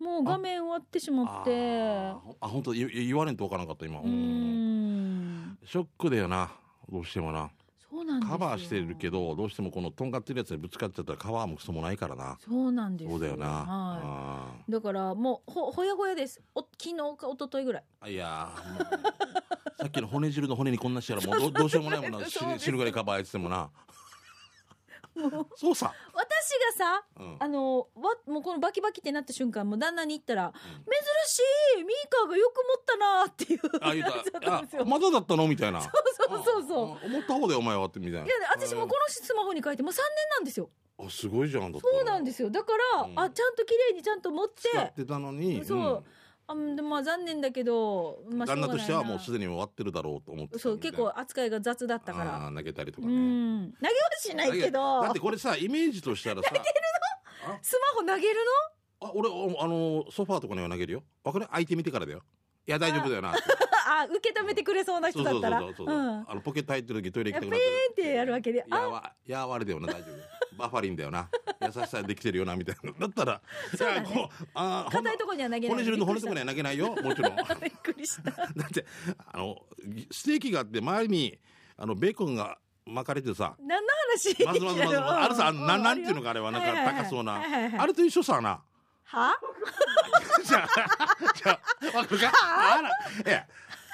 [0.00, 2.10] もう画面終わってしまって。
[2.40, 4.00] あ本当言言われんとわからんかった今。
[4.00, 5.58] うーん。
[5.66, 6.50] ショックだよな。
[6.90, 7.50] どうしてもな。
[7.90, 8.38] そうなんですよ。
[8.38, 12.38] カバーしてるけどどうしてもこのとんがってるやつにぶつかっちゃったらカバーもクソもないからな。
[12.42, 16.40] そうなんですそうだよな、はあい、だからもうほほやほやです。
[16.54, 17.84] お昨日か一昨日ぐらい。
[18.04, 18.50] ーいや
[19.76, 22.26] さっきの骨汁の骨にこんなしたらもうどどうしようもないもんな。
[22.28, 22.60] 死そうです。
[22.60, 23.70] ぬ死ぬぐらいカバーやっててもな
[25.56, 27.36] そうさ、私がさうん。
[27.40, 30.52] あのわもうこのバキバキってなった瞬間もう旦那に言ったらうん。
[30.52, 30.60] 珍
[31.26, 31.40] し
[31.80, 35.80] いミーカーがよく持ったなっていうあ言ったあまだだったのみたいな。
[35.80, 38.26] そうそうそうそう思った方でお前はってみたいな。
[38.26, 40.70] いや私もこのスマホに書いてもう3年なんですよ。
[41.00, 42.50] あすごいじゃんそうなんですよ。
[42.50, 43.18] だから、うん。
[43.18, 44.68] あちゃんと綺麗にちゃんと持って。
[44.68, 45.64] 使ってたのに。
[45.64, 46.04] そう
[46.50, 52.46] あでもまあ残念だけど、まあ、旦那としてはもうしすでに終わってるだろうと思ってたそう結構扱いが雑だったから。
[52.46, 53.14] あー投げたりとうかね。
[53.14, 53.72] ん。
[53.72, 55.02] 投げはしないけど。
[55.02, 56.50] だってこれさイメージとしたらさ。
[57.62, 58.36] スマホ投げる
[59.00, 61.02] あ俺おあのソファーとかには投げるよ。
[61.22, 62.22] わかる相手見てからだよ。
[62.66, 63.32] いや大丈夫だよな
[63.90, 65.60] あ受け止めてくれそうな人だったら。
[65.60, 66.24] そうそう、うん。
[66.28, 68.58] あのポケット入ってる時トイレ行きたくなってンってやるわけで。
[68.58, 68.88] いやあ？
[68.88, 71.28] わいやあれだよな大丈夫バファリンだよな。
[71.62, 72.92] 優しさできてるよなみたいな。
[72.92, 73.40] だったら
[73.76, 74.08] そうだね。
[74.12, 75.68] こうあ硬いところには投げない。
[75.70, 76.88] 骨汁の骨とこには投げないよ。
[76.96, 77.36] もちろん。
[77.36, 78.30] だ びっくりした。
[78.30, 78.34] っ
[78.72, 78.84] て
[79.32, 79.56] あの
[80.10, 81.38] ステーキがあって周りに
[81.76, 84.44] あのベーコンが巻かれてさ何の話？
[84.44, 87.40] まずまずまずあるさあのなんていうのかかあれはなんか高そうな。
[87.78, 88.60] あれと一緒さな。
[89.04, 89.38] は？
[90.44, 90.68] じゃあ
[91.34, 91.60] じゃ
[91.94, 92.32] あわかるか？
[92.32, 92.90] あら。
[92.90, 93.46] いや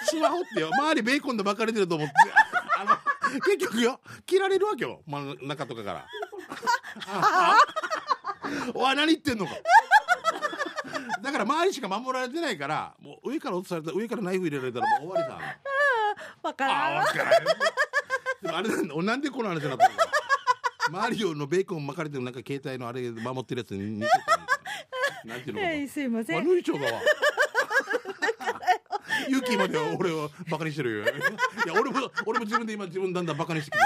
[0.06, 0.70] スマホってよ。
[0.72, 2.14] 周りベーコンで巻かれてると思って。
[2.78, 4.00] あの結局よ。
[4.26, 5.02] 切られるわけよ。
[5.06, 6.06] 真ん中とかから
[8.74, 9.52] おい何言ってんのか。
[11.22, 15.38] だから周りしか守られてないからもう上から落とされた上からナイフ入れられたらもう終わりさ。
[16.42, 17.04] わかあらん。
[17.06, 17.50] 分からんで
[18.50, 18.94] もあれなんだ。
[19.02, 19.94] なんでこの話になったの
[20.88, 24.46] 周りのベーコン巻かれてるなんか携帯のあれ守ってるやつに似てたみたいな。
[25.34, 26.36] なんていうのかすいません。
[26.46, 27.00] 悪いちょうだわ。
[29.28, 31.04] ユキまで俺をバカにしてるよ。
[31.04, 31.12] いや
[31.72, 33.84] 俺も俺も自分で今自分だんだんバカにしてきてる。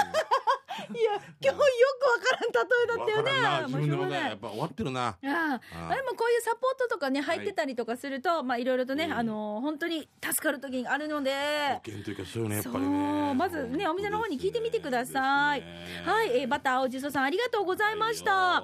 [0.93, 3.67] いや今日よくわからん例えだったよね。
[3.67, 5.07] 自分でもねやっぱ終わってるな。
[5.07, 9.13] あああでもこういうサポートとかね入ってたりとかすると、まあいろいろとね、うん。
[9.13, 11.31] あの本当に助かる時があるので。
[11.31, 12.83] 保険というかそういうのやっぱりそう。
[12.83, 13.33] ね。
[13.35, 16.03] まずねお店の方に聞いてみてください、ね。
[16.05, 18.63] はい、えーバター青じそさんありがとうございました、さ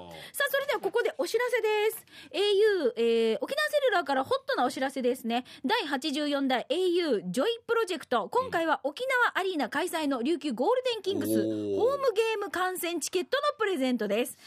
[0.50, 2.04] それではここでお知らせです。
[2.32, 5.44] au、えー沖縄セルラーからホットなお知らせですね。
[5.64, 8.28] 第84代 au ジョイプロジェクト。
[8.30, 14.38] 今回は沖縄アリーナ開催の琉球ゴールデンキングスホームゲーム観戦チケットのプレゼントです。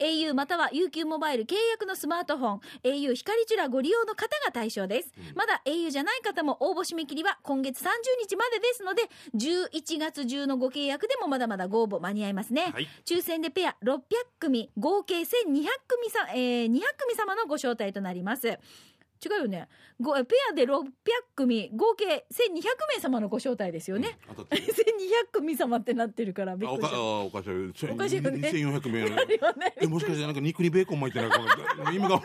[0.00, 2.60] au または UQ モバイル契約のスマートフォン。
[2.84, 5.36] au 光チュラご利用の方が対象です、うん。
[5.36, 7.88] まだ au じゃない方も応募締め切りは今月30
[8.26, 9.02] 日までですので
[9.36, 12.88] 11月中のご契約でもまだまだご応募間に合いますね、はい。
[13.04, 13.98] 抽選でペア600
[14.40, 15.26] 組合計1200
[15.86, 18.58] 組さ、えー200組様のご招待となります
[19.24, 19.68] 違うよね。
[20.00, 20.84] ごペアで600
[21.34, 22.62] 組合計1200
[22.94, 24.72] 名様のご招待ですよね、うん当たってる。
[24.72, 26.96] 1200組様ってなってるからびっくりした。
[26.96, 27.90] あおかしい。
[27.90, 28.48] おかしいよね。
[28.48, 29.02] 2400名。
[29.14, 31.38] あるよねえもしかしてなんか肉にベーコン巻いてないか
[31.84, 32.22] な意味が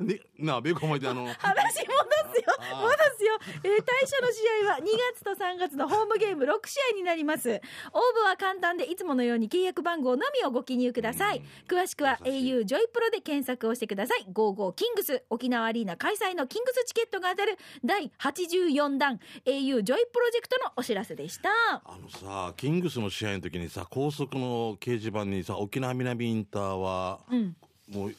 [0.00, 2.44] ね なあベーコン巻いてあの 話戻すよ。
[2.60, 4.82] あ戻すよ、えー、対象の試合は2
[5.14, 7.48] 月と3月のホームゲーム6試合になります。
[7.48, 11.42] 応募は簡単でいつものように契約番号のみをご記入ください。
[11.66, 14.26] 詳しくは au ジョイプロで検索をしてください。
[14.32, 19.18] 55キングス沖縄アリーナ開催のキングスチケットが当たる第84弾。
[19.44, 21.50] au ジョイプロジェクトのお知らせでした。
[21.84, 27.56] あのさキングスの試合の時にさ高速の掲示板にさ沖縄南インターはうん。
[27.90, 28.14] もう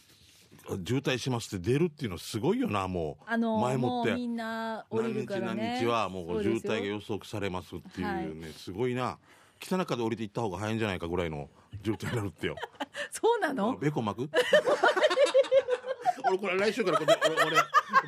[0.85, 3.23] 渋滞しますって出るっていうのはすごいよなもう。
[3.27, 4.13] あの前もって。
[4.13, 9.17] みんな降り何日何日はもう渋滞が予測されますっていうはね、すごいな。
[9.59, 11.49] 北中で降りて行った方が早いんじゃないかぐらいの
[11.83, 12.55] 渋滞になるってよ。
[13.11, 13.77] そうなの？
[13.77, 14.29] ベーコン巻く？
[16.27, 17.55] 俺これ来週からこれ俺俺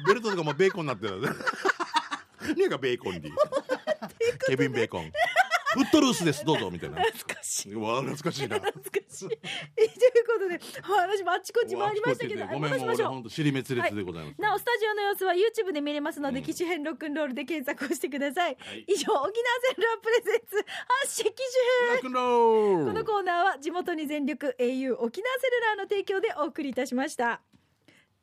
[0.08, 1.22] ベルトとかもベーコンになってる。
[2.56, 3.34] ねえがベーコンディ
[4.48, 5.12] ケビン・ベーコン。
[5.74, 7.02] フットルースですどうぞみたいな
[7.62, 7.74] しい。
[7.74, 8.58] うわ懐かしいな。
[8.58, 9.28] 懐かしい。
[9.28, 9.40] という
[10.26, 13.04] ことではい私もあっちこっち回りましたけどごめんもう俺戻しまし。
[13.04, 16.46] ょう本当尻滅裂でございます、なおスタジオの様子は YouTube で見れますので、うん。
[16.46, 18.86] 機種編ロックンロールで検索をしてください、はい。
[18.88, 20.66] 以上沖縄戦ルアプレゼンツ
[21.04, 21.34] 発信機
[21.92, 27.42] 種編このコーナーは地元に全力 au 沖縄セルラーの提供でお送りいたしました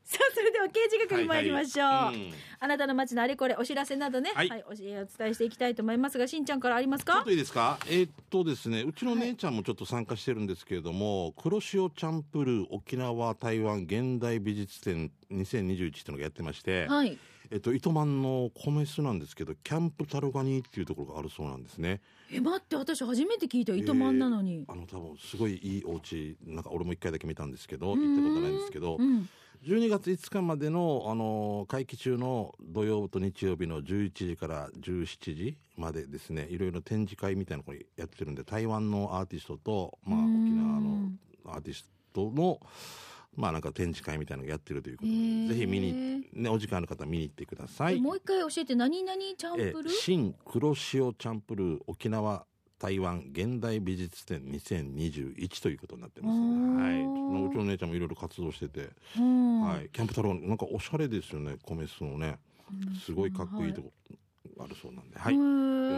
[0.08, 2.14] さあそれでは刑事係に参りましょう、はいはい。
[2.14, 2.32] うん。
[2.60, 6.26] あなたの街のあれこれお知らせなどね、ははいいお伝えしていきたいと思いますが。
[6.26, 7.78] しんちゃんからありますかちょっといいですか？
[7.88, 17.18] えーっとですねうちの姉ちゃんもちょっと参加してるんですけれども、黒潮チャンプルー沖縄台湾現代美術展2021っていうのがやってまして、はい。
[17.50, 22.00] えっと糸満の米酢なんですけどキャンプタルガニっていうところがあるそうなんですね。
[22.32, 29.28] え待って私初めて聞いた糸満なのに、あの多分すごいいいお家なんか俺も一回だけ見たんですけど行ったことないんですけどうん
[29.64, 40.44] 12月5日までの、あの会期中の土曜と日曜日の11時から17時までですねいろいろ展示会みたいなのをやってるんで台湾のアーティストと、まあ、うん。
[40.44, 41.10] 沖縄の
[41.46, 42.60] アーティストの
[43.38, 47.98] まあなんか展示会みたいなのをやってるということで、ぜひ見に、ね、お時間ある方は見に行ってください。
[47.98, 52.46] えもう一回教えて何々チャンえプルー、新黒潮チャンプルー沖縄
[52.78, 57.38] 台湾現代美術展2021ということになってます、あー。
[57.40, 59.60] はい、うちの姉ちゃんもいろいろ活動してて、うん。
[59.62, 61.56] はい、キャンプ太郎なんかおしゃれですよね。
[61.64, 62.38] 米酢のね。
[63.04, 63.92] すごいかっこいいとこ
[64.58, 65.40] あるそうなんで、はい、よ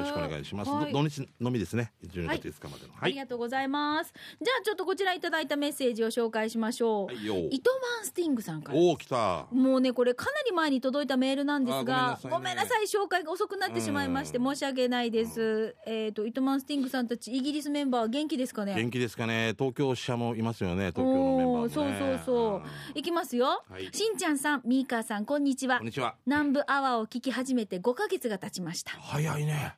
[0.00, 0.70] ろしくお願いします。
[0.70, 1.92] はいど土日のみですね。
[2.06, 2.92] 12月5日までの。
[2.94, 3.02] はい。
[3.02, 4.12] ありがとうございます。
[4.40, 7.06] じゃあちょっとこちらいただいたメッセージを紹介しましょう。
[7.06, 7.34] はいよ。
[7.50, 8.78] 糸満スティングさんから。
[8.78, 9.46] おお来た。
[9.52, 18.74] もうねこれかなり前に届いたメールなんですがあごめんなさいね紹介が遅くなってしまいましてうん申し訳ないです、えっ、と糸満スティングさんたちイギリスメンバー元気ですかね？
[18.74, 19.54] 元気ですかね。
[19.58, 20.92] 東京支社もいますよね。
[20.92, 21.74] 東京のメンバーも、ね。
[21.74, 26.14] そうそうそういきますよ、はいしんちゃんさんミーカーさんこんにちはこんにちは。
[26.26, 29.76] 南部アワーを聞き始めて5ヶ月が経ちました早いね。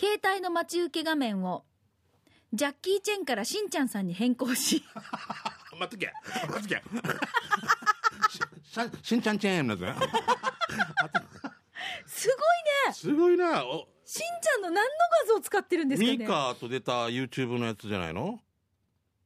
[0.00, 1.64] 携帯の待ち受け画面を
[2.52, 4.84] ジャッキー・チェンからしんちゃんさんに変更し
[5.78, 6.12] 待っとけ。
[6.48, 6.82] 待っとけ。
[8.30, 8.38] し
[9.02, 10.06] ししんちゃんチェーンのやつね。
[12.06, 13.64] すごいねすごいな。
[13.64, 14.90] おしんちゃんの何の
[15.22, 18.40] 画像を使ってるんですかねミカと出た YouTube のやつじゃないの？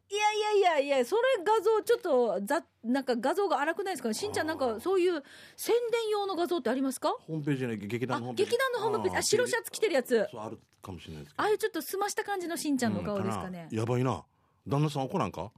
[0.09, 4.15] いやいやいやいやそれ画像ちょっとざなんか画像が荒くないですか？
[4.15, 5.23] しんちゃんなんかそういう
[5.57, 7.15] 宣伝用の画像ってありますか？
[7.27, 8.51] ホームページね劇あ団のホームページ。
[8.53, 9.19] 劇団のホームページ？
[9.19, 10.29] あ白シャツ着てるやつ。
[10.31, 11.49] そうあるかもしれないですけあど。
[11.49, 14.23] あいうちょっと澄ました感じのしんちゃんの顔ですかね、うんやばいな。
[14.67, 15.51] 旦那さん怒らんか？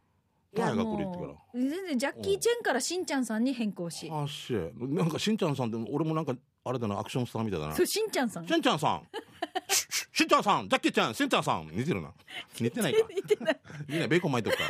[0.56, 0.94] いやも
[1.52, 4.08] う全然ジャッキー・チェンからしんちゃんさんに変更し。
[4.10, 7.74] あっしなんかしんちゃんさんって俺もなんかあれだなアクションスターみたいだな。
[7.74, 8.46] そうしんちゃんさん。
[8.46, 9.02] しんちゃんさん。
[9.68, 11.68] ししんちゃんさんジャッキーちゃんしんちゃんさん。
[11.72, 12.12] 似てるな。
[12.60, 13.08] 似てないか。
[13.14, 14.08] 似てない。
[14.08, 14.64] ベーコン巻いとくか。
[14.64, 14.68] ら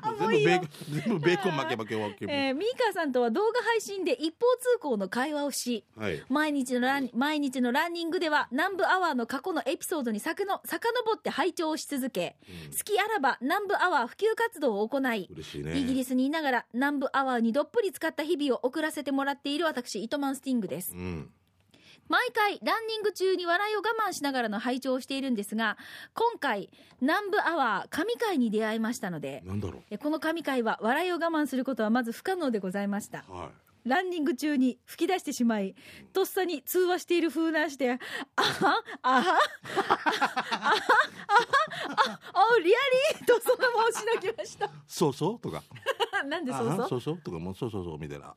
[0.00, 6.22] 全部ベーコン全部ベーコン巻け巻け巻けえー、ミーカーさんとは動画配信で一方通行の会話をしはい。
[6.28, 10.80] 毎日のラン毎日のランニングでは南部アワーの過去のエピソードにさかの遡
[11.16, 12.76] って拝聴し続け、うん。
[12.76, 15.78] 好きあらば南部アワー普及活動を行いいね。
[15.78, 20.92] イギリスにいながら南部アワーにどっぷり使った日々を送らせてもらっている私糸満スティングです。
[20.94, 21.30] うん
[22.08, 25.76] 毎回ランニング中に笑いを我慢しながらの拝聴をしているんですが
[26.14, 33.24] 今回南部アワー神回に出会いましたのでなんだろえこの神回は笑いを我慢することはまず不可能でございました。
[33.28, 35.74] うはいランニング中に吹き出してしまい
[36.12, 37.98] とっさに通話している風なして
[38.36, 39.38] 「あはあはあは
[39.82, 40.74] あはあ
[42.34, 42.78] あリア
[43.14, 45.62] リー!」とそのまましのぎましたそうそうとか
[46.26, 48.34] なんでそうそうあそうそうとかもうそうそうそうみたいな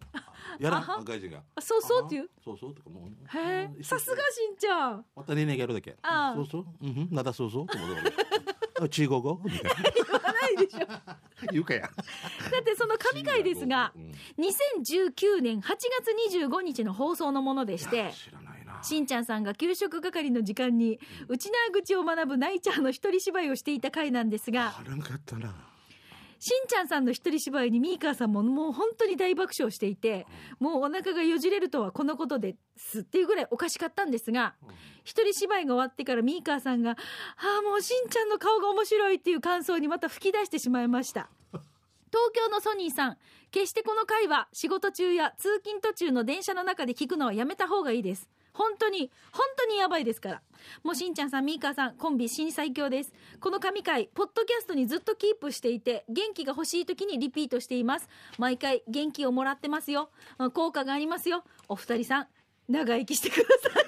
[0.59, 8.13] やらんあは外人があそうそうっていうあそうそうとかもうへえさすがしんちゃんまたねねやるだけああそうそううんうんなだそうそうと思って
[8.49, 8.50] あ
[8.89, 9.41] 中国語？
[9.43, 9.69] みたいな。
[9.73, 10.79] 言わないでしょ。
[10.85, 11.15] だ
[11.51, 11.87] 言うかや。
[11.87, 14.11] ってその神回ですがうん。
[14.45, 18.11] 2019年8月25日の放送のものでして
[18.83, 25.53] しんちゃんさんが給食係の時間に内縄口を学ぶナイチャーの一人芝居をしていた回なんですがあらんかったな
[26.41, 30.25] しんちゃんさんの一人芝居にミーカーさんももう本当に大爆笑していて
[30.59, 34.55] もうお腹がよじれるとはこのことですっていうぐらいおかしかったんですが
[35.03, 36.97] 一人芝居が終わってからミーカーさんが
[37.37, 41.29] 「ああもうしんちゃんの顔が面白い」っていう感想にまた吹き出してしまいました。
[41.53, 43.17] 東京のソニーさん
[43.51, 50.41] 決してこの回は仕事中や通勤途中の電車の中で聞くのはやめた方がいいです本当に本当にやばいですから。
[50.83, 53.13] もうしんちゃんさんミーカーさんコンビ新最強です。
[53.39, 58.07] この神回ポッドキャストにずっとキープしていて元気が欲しい時にリピートしています。
[58.37, 60.09] 毎回元気をもらってますよ。
[60.37, 61.43] あ効果がありますよ。
[61.67, 62.27] お二人さん
[62.69, 63.83] 長生きしてください。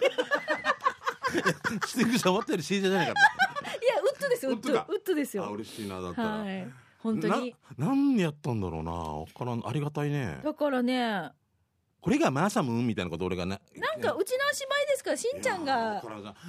[1.87, 4.79] スティックさん終わったより CJ じゃないかっいやウッドですウッドウッド。
[4.79, 5.49] かウッドですよ。
[5.51, 6.67] 嬉しいなだったら、はい。
[6.99, 7.55] 本当に。
[7.77, 8.91] な何やったんだろうな。
[8.91, 9.67] わからん。
[9.67, 10.39] ありがたいね。
[10.43, 11.31] だからね
[12.03, 16.03] これがマーサムーンみたいなこと俺がななんかうちの芝居ですからしんちゃんが。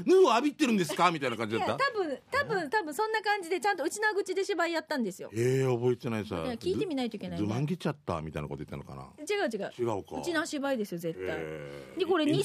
[0.05, 1.13] ヌーを浴びてるんですか？
[1.13, 1.77] みたいな感じだった。
[1.77, 5.31] 多分多分多分そんな感じでちゃんとうちな口で芝居やったんですよ。
[5.33, 6.35] ええ覚えてないさ。
[6.59, 7.47] 聞いてみないといけないね。
[7.47, 9.05] ズマンギちゃったみたいなこと言ったのかな？
[9.23, 9.73] 違う違う。
[9.79, 10.17] 違うか。
[10.21, 11.37] うちな芝居ですよ絶対。
[11.39, 11.99] へー。
[12.01, 12.43] でこれえ2019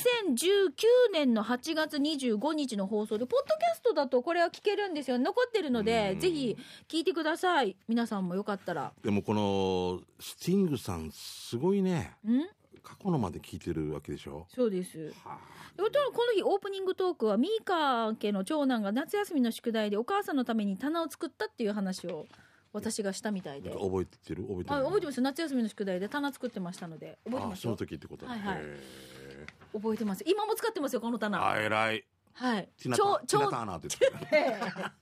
[1.11, 5.17] 年の8月25日の放送でポッドキャストだとこれは聞けるんですよ。
[5.17, 6.19] 残ってるのでうん。
[6.19, 6.55] ぜひ
[6.87, 7.75] 聞いてください。
[7.87, 8.93] 皆さんもよかったら。
[9.03, 12.15] でもこのスティングさんすごいね。
[12.23, 12.41] ん？
[12.89, 14.47] 過去のまで聞いてるわけでしょ？
[14.49, 15.13] そうです。
[15.23, 15.37] は
[15.77, 22.25] でこの日オープニングトークはミーカー家の長男が夏休みの宿題でお母さんのために棚を作ったっていう話を
[22.73, 23.69] 私がしたみたいで。
[23.69, 24.43] あ覚えてる？
[24.43, 24.75] 覚えてる？
[24.75, 25.21] あ覚えてます。
[25.21, 27.17] 夏休みの宿題で棚作ってましたので。
[27.25, 28.57] 覚えてますその時ってことはいはい。
[28.57, 28.77] へ
[29.73, 30.23] 覚えてます。
[30.27, 31.47] 今も使ってますよこのー棚。
[31.47, 32.69] あ偉いはい。
[32.81, 34.93] ティナタティナターナって言ってた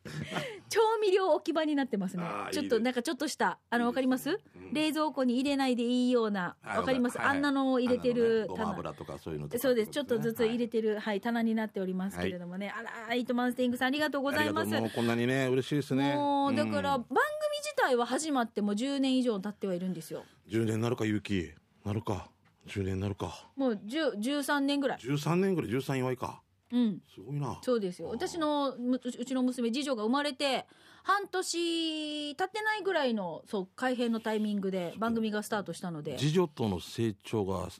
[0.69, 2.23] 調味料置き場になってますね。
[2.51, 4.31] ちょっとなんかちょっとしたあのわかります？
[4.31, 4.73] うん。
[4.73, 7.21] 冷蔵庫に入れないでいいようなはいわかります？
[7.21, 8.71] あんなのを入れてる棚。
[8.71, 9.91] 油とかそういうのそうです。
[9.91, 12.73] ちょっとずつ入れててるはい棚になっておりますけれどもね。
[12.75, 14.71] あらイートマンスティングさんありがとうございます。
[14.71, 16.15] もうこんなにね嬉しいですね。
[16.15, 17.01] もうだからうん。
[17.01, 17.17] 番組
[17.63, 20.23] 自体は始まっても10年以上経ってはいるんですよ。
[20.49, 21.51] 10年なるかゆき
[21.85, 22.29] なるか。
[22.67, 23.47] 10年なるか。
[23.55, 24.97] もう10 13年ぐらい。
[24.99, 26.41] 13年ぐらい13祝いか
[26.71, 27.01] うん。
[27.13, 27.59] すごいな。
[27.61, 28.09] そうですよ。
[28.09, 30.65] 私のむうちの娘次女が生まれて
[31.03, 36.17] 半年経ってないぐらいのそう改編のタイミングで番組がスタートしたので。
[36.17, 37.71] 次女との成長がい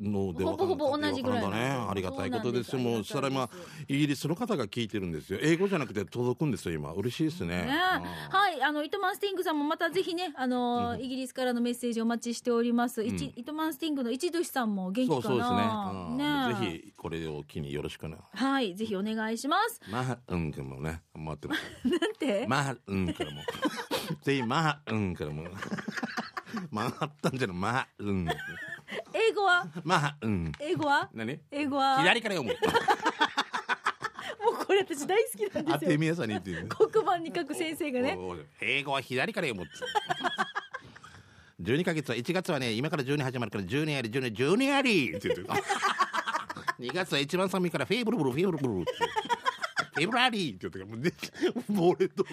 [0.00, 1.70] のでほぼほぼ同じぐらいね。
[1.88, 2.80] ありがたいことですよ。
[2.80, 5.38] もうそれはまあありがたいですイギリスの方が聞いてるんですよ。
[5.40, 6.92] 英語じゃなくて届くんですよ今。
[6.92, 7.62] 嬉しいですね。
[7.62, 11.04] ね、うんはい、あの糸満スティングさんもまたぜひね、あのーうん。
[11.04, 13.02] イギリスからのメッセージお待ちしております。
[13.02, 13.32] うん。
[13.36, 15.56] 糸満スティングの一寿さんも元気かそうそうですね。
[15.56, 15.90] な。
[16.10, 19.80] うんねぜひこれを機によろしくなはい、ぜひお願いします。
[19.90, 21.60] まあうんからもね待ってます。
[21.88, 23.42] なんて、まあうんからも。
[24.22, 25.44] ぜひまあうんからも。
[26.70, 28.28] まああったんじゃないまあうん
[29.14, 30.52] 英語は、まあうん。
[30.60, 31.38] 英語は、何？
[31.50, 31.98] 英語は？
[31.98, 32.56] 左から読む。
[34.44, 35.78] もうこれ私大好きなんですよ。
[35.80, 38.18] 当てみやさに言ってる黒板に書く先生がね。
[38.60, 39.74] 英語は左から読むって
[41.62, 45.40] 12ヶ月は1月はね今から12始まるから12やり12 12やりって言って。
[45.42, 45.46] る
[46.80, 48.92] 2月は一番寒いからフェイブルブルフェイブルブルって。
[49.94, 50.78] フェイブラリーって言って。
[50.78, 51.12] るからもうで
[51.68, 52.24] もう俺と。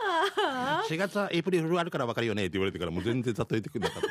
[0.00, 4.08] あ4月はエイプリルフールあるから分かるよねって言われてからもう全然例えてくれなかった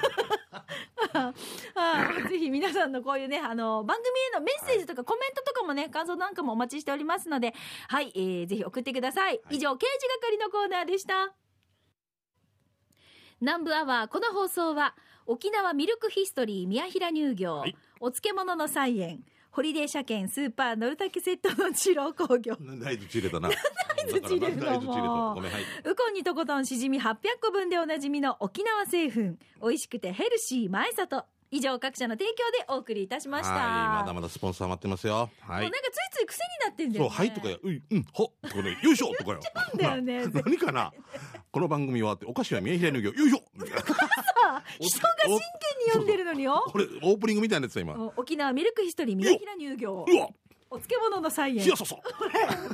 [2.29, 7.53] ぜひ皆さんのこういうね、あの、番組へのメッセージとかコメントとかもね、感想なんかもお待ちしておりますので、
[7.87, 9.39] はい、えー、ぜひ送ってください。
[9.49, 11.33] 以上、刑事係のコーナーでした。
[13.39, 14.95] 南部アワー、この放送は、
[15.25, 19.23] 沖縄ミルクヒストリー宮平乳業、はいお漬物の菜園、
[19.57, 23.49] ホリデー車検スーパーノルタケセットの二郎工業、なんで合図入れたな。
[23.49, 23.51] 合
[24.07, 25.01] 図入れるのだなんで合図入れた。
[25.01, 25.33] もう。
[25.33, 25.63] ごめんはい。
[25.83, 31.25] ウコンにとことんしじみ800個分でおなじみの沖縄製粉、美味しくてヘルシー前里。
[31.49, 33.53] 以上各社の提供でお送りいたしました。
[33.53, 33.63] はい
[34.01, 35.13] まだまだスポンサー待ってますよ。
[35.15, 37.09] はもうなんいかついつい癖になってんだよね。
[37.09, 38.91] そうはいとかやういうんほとかねよ。
[38.91, 39.39] いしょとかよ。
[39.75, 40.91] だよね何かな？
[41.49, 43.41] この番組はってお菓子は宮平乳業よいしょ
[44.79, 45.39] 人が真剣に
[45.87, 46.63] 読んでるのによ。
[46.71, 49.97] これオープニングみたいなやつだ今沖縄ミルクヒストリー宮平乳業。
[49.97, 50.05] わ
[50.69, 51.63] お漬物の菜園。
[51.63, 52.71] ひやささ 困る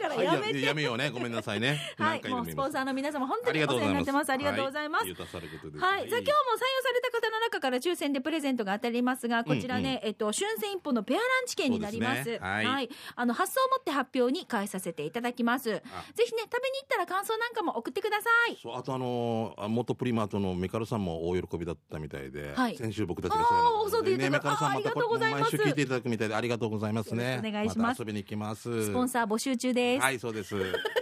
[0.00, 0.60] からやめて。
[0.60, 1.10] やめようね。
[1.10, 1.78] ごめんなさいね。
[1.98, 4.30] はい、もうスポンサーの皆様本当にお世話になってます。
[4.30, 5.02] ありがとうございます。
[5.02, 12.24] はゆたされることですはい、さあ今日も採用された方の中から抽選でプレゼントが当たりますが、こちらね、えっと春戦一歩のペアランチ券になります。
[12.24, 12.38] すね。
[12.38, 12.88] はい。
[13.14, 15.64] あの発送をもって発表に返させていただきます。
[15.64, 15.82] ぜ
[16.24, 18.58] ひね食べに行ったら感想なんかも送ってください。
[18.60, 22.76] そうあとあのーあ元プリマートのメカルさんも大喜びだったみたいで、はい。
[22.76, 25.42] 先週僕たちがそうそうでいただメカルさんまたあーありがとうございます。
[25.42, 27.98] 毎週聞いていただくみたいでありがとうございますねお願いします。
[27.98, 28.86] た遊びに行きます。
[28.86, 30.02] スポンサー募集中です。
[30.02, 30.54] はいそうです。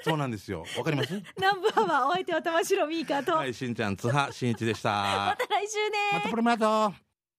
[0.05, 0.65] そうなんですよ。
[0.77, 1.13] わかります？
[1.39, 4.91] ナンバーはお相手は玉城ミーカーと、はいしんちゃん津波しんいちでした。
[4.91, 5.99] また来週ね。
[6.13, 7.12] またプリマート